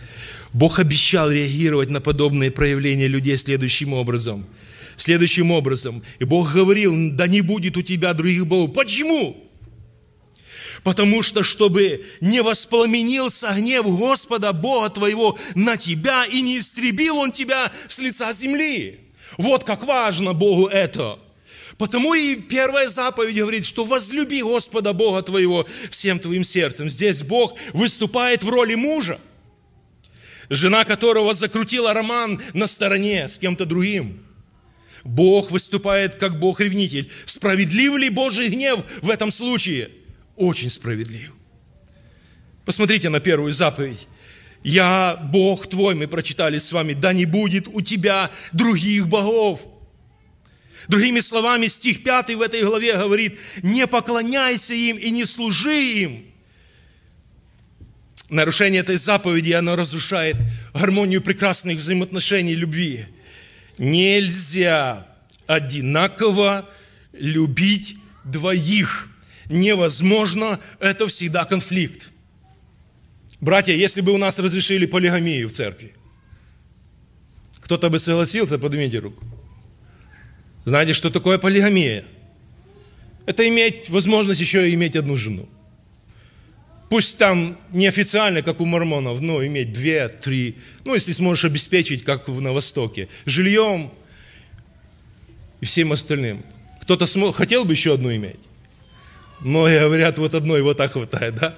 Бог 0.55 0.79
обещал 0.79 1.31
реагировать 1.31 1.91
на 1.91 2.01
подобные 2.01 2.51
проявления 2.51 3.09
людей 3.09 3.37
следующим 3.37 3.93
образом. 3.93 4.47
Следующим 4.97 5.51
образом. 5.51 6.03
И 6.19 6.25
Бог 6.25 6.55
говорил, 6.55 6.95
да 7.13 7.27
не 7.27 7.43
будет 7.43 7.77
у 7.77 7.83
тебя 7.83 8.15
других 8.15 8.47
богов. 8.47 8.73
Почему? 8.75 9.46
Потому 10.83 11.23
что, 11.23 11.43
чтобы 11.43 12.05
не 12.21 12.43
воспламенился 12.43 13.53
гнев 13.55 13.87
Господа 13.87 14.53
Бога 14.53 14.91
твоего 14.91 15.39
на 15.55 15.77
тебя 15.77 16.25
и 16.25 16.41
не 16.41 16.59
истребил 16.59 17.17
Он 17.17 17.33
тебя 17.33 17.73
с 17.89 17.99
лица 17.99 18.33
земли. 18.33 19.01
Вот 19.39 19.65
как 19.65 19.85
важно 19.85 20.33
Богу 20.33 20.67
это. 20.67 21.19
Потому 21.79 22.15
и 22.15 22.37
первая 22.37 22.89
заповедь 22.89 23.37
говорит, 23.37 23.65
что 23.65 23.85
возлюби 23.85 24.43
Господа 24.43 24.93
Бога 24.93 25.23
твоего 25.23 25.67
всем 25.91 26.19
твоим 26.19 26.43
сердцем. 26.43 26.89
Здесь 26.89 27.23
Бог 27.23 27.55
выступает 27.75 28.43
в 28.43 28.49
роли 28.49 28.75
мужа, 28.75 29.21
жена 30.49 30.85
которого 30.85 31.35
закрутила 31.35 31.93
роман 31.93 32.41
на 32.55 32.67
стороне 32.67 33.29
с 33.29 33.39
кем-то 33.39 33.67
другим. 33.67 34.23
Бог 35.05 35.51
выступает 35.51 36.17
как 36.17 36.41
Бог-ревнитель. 36.41 37.11
Справедлив 37.27 37.97
ли 37.97 38.09
Божий 38.09 38.49
гнев 38.49 38.81
в 39.03 39.11
этом 39.11 39.31
случае? 39.31 39.91
Очень 40.37 40.71
справедлив. 40.71 41.33
Посмотрите 42.65 43.09
на 43.09 43.21
первую 43.21 43.53
заповедь. 43.53 44.07
«Я 44.63 45.17
Бог 45.33 45.69
твой», 45.69 45.95
мы 45.95 46.09
прочитали 46.09 46.59
с 46.59 46.73
вами, 46.73 46.93
«да 46.93 47.13
не 47.13 47.25
будет 47.25 47.69
у 47.69 47.81
тебя 47.81 48.31
других 48.53 49.07
богов». 49.07 49.65
Другими 50.89 51.21
словами, 51.21 51.69
стих 51.69 52.03
5 52.03 52.35
в 52.35 52.41
этой 52.41 52.63
главе 52.63 52.97
говорит, 52.97 53.39
«Не 53.63 53.87
поклоняйся 53.87 54.75
им 54.75 54.97
и 54.97 55.11
не 55.11 55.25
служи 55.25 55.81
им». 55.83 56.25
Нарушение 58.29 58.81
этой 58.81 58.97
заповеди, 58.97 59.53
оно 59.53 59.77
разрушает 59.77 60.37
гармонию 60.75 61.23
прекрасных 61.23 61.79
взаимоотношений 61.79 62.57
любви. 62.57 63.07
Нельзя 63.79 65.07
одинаково 65.47 66.69
любить 67.13 67.97
двоих. 68.25 69.09
Невозможно, 69.49 70.61
это 70.81 71.07
всегда 71.09 71.45
конфликт. 71.45 72.13
Братья, 73.41 73.73
если 73.73 74.01
бы 74.01 74.13
у 74.13 74.19
нас 74.19 74.39
разрешили 74.39 74.87
полигамию 74.87 75.49
в 75.49 75.53
церкви, 75.53 75.95
кто-то 77.61 77.91
бы 77.91 77.99
согласился, 77.99 78.59
поднимите 78.59 78.99
руку. 78.99 79.23
Знаете, 80.65 80.95
что 80.95 81.11
такое 81.11 81.39
полигамия? 81.39 82.05
Это 83.27 83.49
иметь 83.49 83.91
возможность 83.91 84.41
еще 84.41 84.69
и 84.69 84.75
иметь 84.75 84.97
одну 84.97 85.17
жену. 85.17 85.49
Пусть 86.89 87.19
там 87.19 87.59
неофициально, 87.73 88.43
как 88.43 88.61
у 88.61 88.65
мормонов, 88.65 89.21
но 89.21 89.45
иметь 89.45 89.73
две, 89.73 90.09
три, 90.09 90.57
ну, 90.85 90.95
если 90.95 91.13
сможешь 91.13 91.45
обеспечить, 91.45 92.05
как 92.05 92.29
на 92.29 92.53
Востоке, 92.53 93.09
жильем 93.25 93.91
и 95.61 95.65
всем 95.67 95.91
остальным. 95.93 96.45
Кто-то 96.81 97.07
смог, 97.07 97.35
хотел 97.35 97.65
бы 97.65 97.73
еще 97.73 97.95
одну 97.95 98.15
иметь. 98.15 98.39
Многие 99.41 99.81
говорят, 99.81 100.19
вот 100.19 100.35
одной 100.35 100.63
вот 100.63 100.77
так 100.77 100.93
хватает, 100.93 101.35
да? 101.37 101.57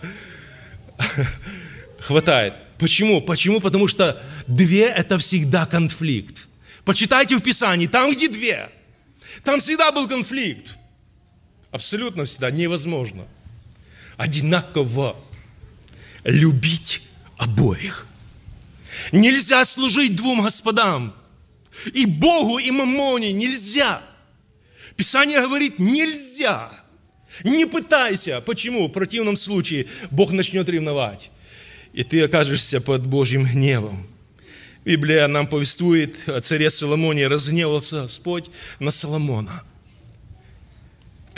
Хватает. 2.01 2.55
Почему? 2.79 3.21
Почему? 3.21 3.61
Потому 3.61 3.89
что 3.89 4.21
две– 4.47 4.85
это 4.87 5.19
всегда 5.19 5.67
конфликт. 5.67 6.49
Почитайте 6.85 7.37
в 7.37 7.43
Писании, 7.43 7.87
там, 7.87 8.13
где 8.13 8.29
две, 8.29 8.71
там 9.45 9.61
всегда 9.61 9.93
был 9.93 10.09
конфликт. 10.09 10.77
Абсолютно 11.71 12.25
всегда 12.25 12.51
невозможно– 12.51 13.27
одинаково 14.19 15.17
любить 16.25 17.01
обоих. 17.39 18.07
Нельзя 19.13 19.65
служить 19.65 20.17
двум 20.17 20.43
господам. 20.43 21.15
И 21.95 22.05
Богу, 22.05 22.59
и 22.59 22.71
Мамоне 22.71 23.33
нельзя. 23.33 24.03
Писание 24.97 25.41
говорит, 25.41 25.79
нельзя. 25.79 26.71
Не 27.45 27.67
пытайся. 27.67 28.41
Почему? 28.41 28.89
В 28.89 28.93
противном 28.93 29.37
случае 29.37 29.87
Бог 30.11 30.33
начнет 30.33 30.69
ревновать. 30.69 31.31
И 31.93 32.05
ты 32.05 32.23
окажешься 32.23 32.81
под 32.81 33.07
Божьим 33.07 33.45
гневом. 33.45 34.07
Библия 34.85 35.27
нам 35.27 35.47
повествует 35.47 36.15
о 36.29 36.41
царе 36.41 36.71
Соломоне. 36.71 37.27
Разгневался 37.27 38.03
Господь 38.03 38.51
на 38.79 38.91
Соломона– 38.91 39.63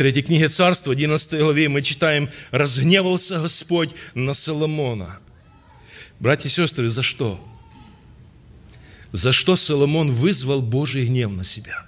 третьей 0.00 0.22
книге 0.22 0.48
Царства, 0.48 0.94
11 0.94 1.38
главе, 1.40 1.68
мы 1.68 1.82
читаем, 1.82 2.30
«Разгневался 2.52 3.42
Господь 3.42 3.90
на 4.14 4.32
Соломона». 4.32 5.18
Братья 6.20 6.48
и 6.48 6.50
сестры, 6.50 6.88
за 6.88 7.02
что? 7.02 7.38
За 9.12 9.30
что 9.32 9.56
Соломон 9.56 10.10
вызвал 10.10 10.62
Божий 10.62 11.04
гнев 11.04 11.32
на 11.32 11.44
себя? 11.44 11.84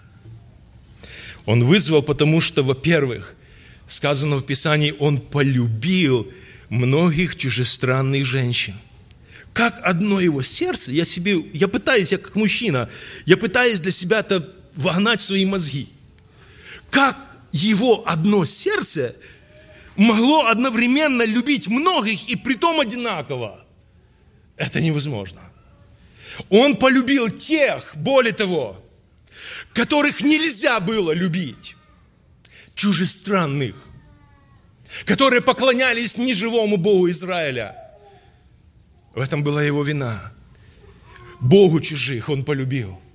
Он 1.47 1.65
вызвал, 1.65 2.03
потому 2.03 2.43
что, 2.43 2.63
во-первых, 2.63 3.35
сказано 3.93 4.37
в 4.37 4.45
Писании, 4.45 4.95
он 4.99 5.21
полюбил 5.21 6.31
многих 6.69 7.37
чужестранных 7.37 8.25
женщин. 8.25 8.75
Как 9.53 9.81
одно 9.85 10.21
его 10.21 10.43
сердце, 10.43 10.93
я 10.93 11.05
себе, 11.05 11.37
я 11.53 11.69
пытаюсь, 11.69 12.13
я 12.13 12.19
как 12.19 12.35
мужчина, 12.35 12.89
я 13.27 13.37
пытаюсь 13.37 13.81
для 13.81 13.93
себя 13.93 14.21
это 14.21 14.51
вогнать 14.77 15.21
в 15.21 15.25
свои 15.25 15.45
мозги. 15.45 15.89
Как 16.91 17.17
его 17.53 18.03
одно 18.07 18.47
сердце 18.47 19.15
могло 19.97 20.47
одновременно 20.47 21.23
любить 21.23 21.69
многих 21.69 22.29
и 22.29 22.37
притом 22.37 22.81
одинаково. 22.81 23.63
Это 24.57 24.81
невозможно. 24.81 25.41
Он 26.49 26.77
полюбил 26.77 27.29
тех, 27.29 27.93
более 27.97 28.33
того, 28.33 28.83
которых 29.75 30.23
нельзя 30.23 30.81
было 30.81 31.13
любить, 31.13 31.77
чужестранных, 32.75 33.75
которые 35.05 35.41
поклонялись 35.41 36.17
неживому 36.17 36.77
Богу 36.77 37.11
Израиля. 37.11 37.77
В 39.15 39.21
этом 39.21 39.43
была 39.43 39.63
его 39.63 39.83
вина. 39.83 40.33
Богу 41.41 41.81
чужих 41.81 42.29
он 42.29 42.45
полюбил– 42.45 42.99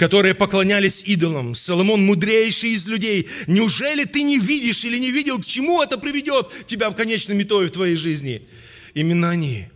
которые 0.00 0.34
поклонялись 0.34 1.02
идолам. 1.04 1.54
Соломон 1.54 2.02
мудрейший 2.06 2.70
из 2.70 2.86
людей. 2.86 3.28
Неужели 3.46 4.04
ты 4.06 4.22
не 4.22 4.38
видишь 4.38 4.82
или 4.86 4.98
не 4.98 5.10
видел, 5.10 5.38
к 5.38 5.44
чему 5.44 5.82
это 5.82 5.98
приведет 5.98 6.48
тебя 6.64 6.88
в 6.88 6.94
конечном 6.94 7.42
итоге 7.42 7.66
в 7.66 7.70
твоей 7.70 7.96
жизни? 7.96 8.48
Именно 8.94 9.28
они 9.28 9.66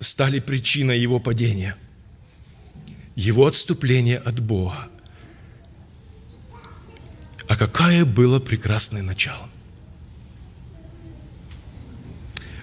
стали 0.00 0.40
причиной 0.40 0.98
его 0.98 1.20
падения, 1.20 1.76
его 3.14 3.46
отступления 3.46 4.18
от 4.18 4.40
Бога. 4.40 4.88
А 7.50 7.56
какое 7.56 8.04
было 8.04 8.38
прекрасное 8.38 9.02
начало. 9.02 9.48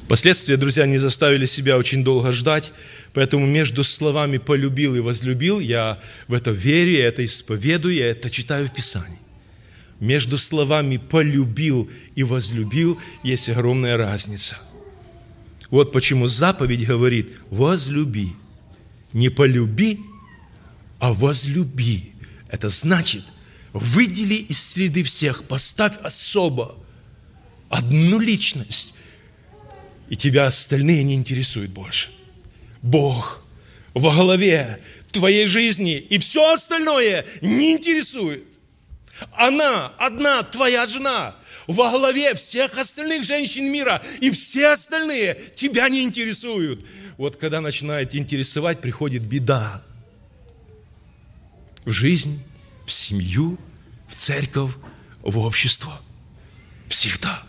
Последствия, 0.07 0.55
друзья, 0.55 0.85
не 0.85 0.97
заставили 0.97 1.45
себя 1.45 1.77
очень 1.77 2.05
долго 2.05 2.31
ждать, 2.31 2.71
поэтому 3.11 3.45
между 3.45 3.83
словами 3.83 4.37
«полюбил» 4.37 4.95
и 4.95 5.01
«возлюбил» 5.01 5.59
я 5.59 5.99
в 6.29 6.33
это 6.33 6.51
верю, 6.51 6.93
я 6.93 7.07
это 7.07 7.25
исповедую, 7.25 7.95
я 7.95 8.11
это 8.11 8.29
читаю 8.29 8.69
в 8.69 8.73
Писании. 8.73 9.19
Между 9.99 10.37
словами 10.37 10.95
«полюбил» 10.95 11.89
и 12.15 12.23
«возлюбил» 12.23 12.97
есть 13.23 13.49
огромная 13.49 13.97
разница. 13.97 14.57
Вот 15.69 15.91
почему 15.91 16.27
заповедь 16.27 16.87
говорит 16.87 17.41
«возлюби». 17.49 18.31
Не 19.11 19.27
полюби, 19.27 19.99
а 20.99 21.11
возлюби. 21.11 22.13
Это 22.47 22.69
значит, 22.69 23.25
выдели 23.79 24.35
из 24.35 24.61
среды 24.61 25.03
всех, 25.03 25.43
поставь 25.43 25.93
особо 26.01 26.75
одну 27.69 28.19
личность, 28.19 28.93
и 30.09 30.15
тебя 30.15 30.47
остальные 30.47 31.03
не 31.03 31.15
интересуют 31.15 31.71
больше. 31.71 32.09
Бог 32.81 33.43
во 33.93 34.13
главе 34.13 34.81
твоей 35.11 35.47
жизни, 35.47 35.97
и 35.97 36.17
все 36.17 36.53
остальное 36.53 37.25
не 37.41 37.73
интересует. 37.73 38.43
Она 39.33 39.87
одна, 39.97 40.43
твоя 40.43 40.85
жена, 40.85 41.35
во 41.65 41.89
главе 41.89 42.35
всех 42.35 42.77
остальных 42.77 43.23
женщин 43.23 43.65
мира, 43.71 44.03
и 44.21 44.29
все 44.31 44.67
остальные 44.67 45.37
тебя 45.55 45.89
не 45.89 46.03
интересуют. 46.03 46.85
Вот 47.17 47.37
когда 47.37 47.61
начинает 47.61 48.15
интересовать, 48.15 48.79
приходит 48.79 49.23
беда. 49.23 49.83
В 51.83 51.91
жизнь, 51.91 52.43
в 52.85 52.91
семью, 52.91 53.57
церковь, 54.17 54.71
в 55.21 55.37
общество. 55.39 56.01
Всегда. 56.87 57.43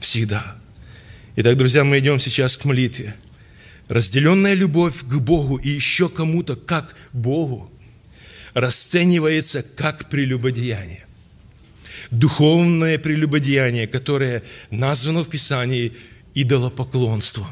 Всегда. 0.00 0.56
Итак, 1.36 1.56
друзья, 1.56 1.84
мы 1.84 1.98
идем 1.98 2.18
сейчас 2.18 2.56
к 2.56 2.64
молитве. 2.64 3.14
Разделенная 3.88 4.54
любовь 4.54 5.00
к 5.02 5.14
Богу 5.14 5.56
и 5.56 5.68
еще 5.68 6.08
кому-то 6.08 6.56
как 6.56 6.96
Богу 7.12 7.70
расценивается 8.54 9.62
как 9.62 10.08
прелюбодеяние. 10.08 11.06
Духовное 12.10 12.98
прелюбодеяние, 12.98 13.86
которое 13.86 14.42
названо 14.70 15.24
в 15.24 15.30
Писании 15.30 15.92
идолопоклонством. 16.34 17.46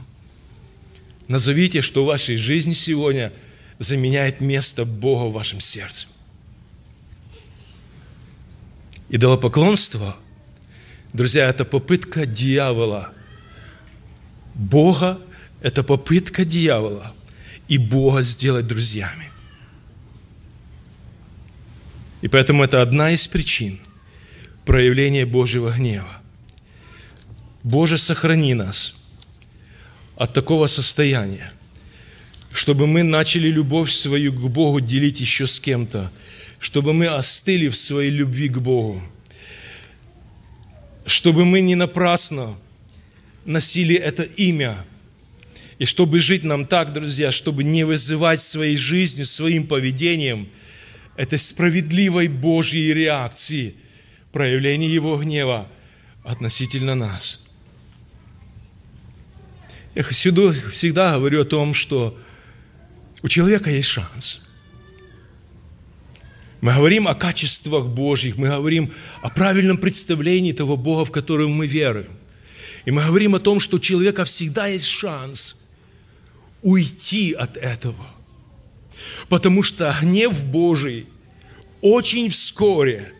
Назовите, 1.28 1.80
что 1.80 2.04
в 2.04 2.08
вашей 2.08 2.36
жизни 2.36 2.74
сегодня 2.74 3.32
заменяет 3.78 4.40
место 4.40 4.84
Бога 4.84 5.28
в 5.28 5.32
вашем 5.32 5.60
сердце. 5.60 6.06
Идолопоклонство, 9.10 10.16
друзья, 11.12 11.48
это 11.48 11.64
попытка 11.64 12.26
дьявола– 12.26 13.12
Бога– 14.60 15.18
это 15.62 15.82
попытка 15.82 16.44
дьявола 16.44 17.14
и 17.68 17.78
Бога 17.78 18.22
сделать 18.22 18.66
друзьями. 18.66 19.30
И 22.20 22.28
поэтому 22.28 22.64
это 22.64 22.82
одна 22.82 23.10
из 23.10 23.26
причин 23.26 23.80
проявления 24.66 25.24
Божьего 25.24 25.70
гнева. 25.70 26.20
Боже, 27.62 27.96
сохрани 27.96 28.52
нас 28.52 28.96
от 30.16 30.34
такого 30.34 30.66
состояния, 30.66 31.50
чтобы 32.52 32.86
мы 32.86 33.02
начали 33.02 33.48
любовь 33.48 33.90
свою 33.90 34.32
к 34.32 34.50
Богу 34.50 34.80
делить 34.80 35.20
еще 35.20 35.46
с 35.46 35.58
кем-то, 35.58 36.12
чтобы 36.60 36.92
мы 36.92 37.06
остыли 37.06 37.68
в 37.68 37.74
своей 37.74 38.10
любви 38.10 38.48
к 38.48 38.58
Богу, 38.58 39.02
чтобы 41.06 41.44
мы 41.44 41.62
не 41.62 41.74
напрасно 41.74 42.54
носили 43.46 43.96
это 43.96 44.22
имя, 44.22 44.84
и 45.78 45.86
чтобы 45.86 46.20
жить 46.20 46.44
нам 46.44 46.66
так, 46.66 46.92
друзья, 46.92 47.32
чтобы 47.32 47.64
не 47.64 47.84
вызывать 47.84 48.42
своей 48.42 48.76
жизнью, 48.76 49.24
своим 49.24 49.66
поведением 49.66 50.50
этой 51.16 51.38
справедливой 51.38 52.28
Божьей 52.28 52.92
реакции, 52.92 53.74
проявления 54.30 54.92
Его 54.92 55.16
гнева 55.16 55.66
относительно 56.22 56.94
нас. 56.94 57.40
Я 59.94 60.02
всегда, 60.04 60.52
всегда 60.52 61.14
говорю 61.14 61.40
о 61.40 61.44
том, 61.46 61.72
что 61.72 62.18
у 63.22 63.28
человека 63.28 63.70
есть 63.70 63.88
шанс. 63.88 64.49
Мы 66.60 66.74
говорим 66.74 67.08
о 67.08 67.14
качествах 67.14 67.86
Божьих, 67.86 68.36
мы 68.36 68.48
говорим 68.48 68.92
о 69.22 69.30
правильном 69.30 69.78
представлении 69.78 70.52
того 70.52 70.76
Бога, 70.76 71.06
в 71.06 71.10
которого 71.10 71.48
мы 71.48 71.66
веруем. 71.66 72.18
И 72.84 72.90
мы 72.90 73.04
говорим 73.04 73.34
о 73.34 73.40
том, 73.40 73.60
что 73.60 73.76
у 73.76 73.80
человека 73.80 74.24
всегда 74.24 74.66
есть 74.66 74.86
шанс 74.86 75.56
уйти 76.62 77.32
от 77.32 77.56
этого. 77.56 78.06
Потому 79.28 79.62
что 79.62 79.94
гнев 80.02 80.44
Божий 80.44 81.06
очень 81.80 82.28
вскоре, 82.28 83.12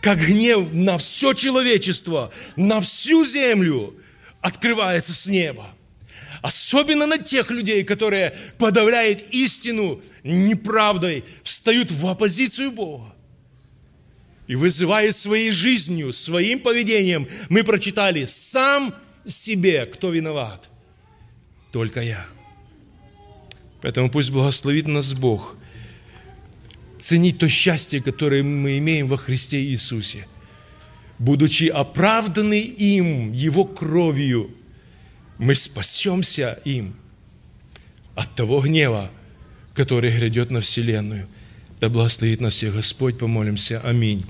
как 0.00 0.18
гнев 0.18 0.72
на 0.72 0.98
все 0.98 1.34
человечество, 1.34 2.32
на 2.56 2.80
всю 2.80 3.24
землю, 3.24 3.94
открывается 4.40 5.12
с 5.12 5.26
неба. 5.26 5.74
Особенно 6.42 7.06
на 7.06 7.18
тех 7.18 7.50
людей, 7.50 7.84
которые 7.84 8.34
подавляют 8.58 9.24
истину 9.30 10.00
неправдой, 10.22 11.24
встают 11.42 11.90
в 11.90 12.06
оппозицию 12.06 12.72
Бога. 12.72 13.14
И 14.46 14.54
вызывая 14.54 15.12
своей 15.12 15.50
жизнью, 15.50 16.12
своим 16.12 16.60
поведением, 16.60 17.28
мы 17.48 17.64
прочитали 17.64 18.24
сам 18.24 18.94
себе, 19.26 19.84
кто 19.84 20.10
виноват. 20.10 20.70
Только 21.70 22.00
я. 22.00 22.26
Поэтому 23.82 24.10
пусть 24.10 24.30
благословит 24.30 24.86
нас 24.86 25.12
Бог 25.12 25.56
ценить 26.98 27.38
то 27.38 27.48
счастье, 27.48 28.02
которое 28.02 28.42
мы 28.42 28.78
имеем 28.78 29.06
во 29.06 29.16
Христе 29.16 29.60
Иисусе. 29.62 30.26
Будучи 31.18 31.64
оправданы 31.64 32.60
им, 32.60 33.32
Его 33.32 33.64
кровью, 33.64 34.50
мы 35.38 35.54
спасемся 35.54 36.60
им 36.64 36.96
от 38.14 38.34
того 38.34 38.60
гнева, 38.60 39.10
который 39.74 40.10
грядет 40.10 40.50
на 40.50 40.60
Вселенную. 40.60 41.28
Да 41.80 41.88
благословит 41.88 42.40
нас 42.40 42.54
всех 42.54 42.74
Господь, 42.74 43.18
помолимся. 43.18 43.80
Аминь. 43.84 44.26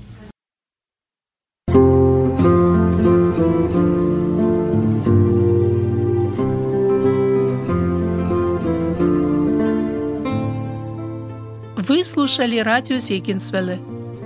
Вы 11.75 12.05
слушали 12.05 12.59
радио 12.59 12.97
Зегенсвелле 12.97 13.79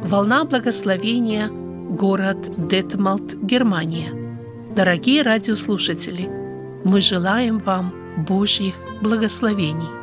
«Волна 0.04 0.44
благословения», 0.44 1.48
город 1.48 2.68
Детмалт, 2.68 3.36
Германия. 3.42 4.12
Дорогие 4.76 5.22
радиослушатели, 5.22 6.43
мы 6.84 7.02
желаем 7.02 7.60
вам 7.60 7.94
Божьих 8.18 8.76
благословений. 9.02 10.03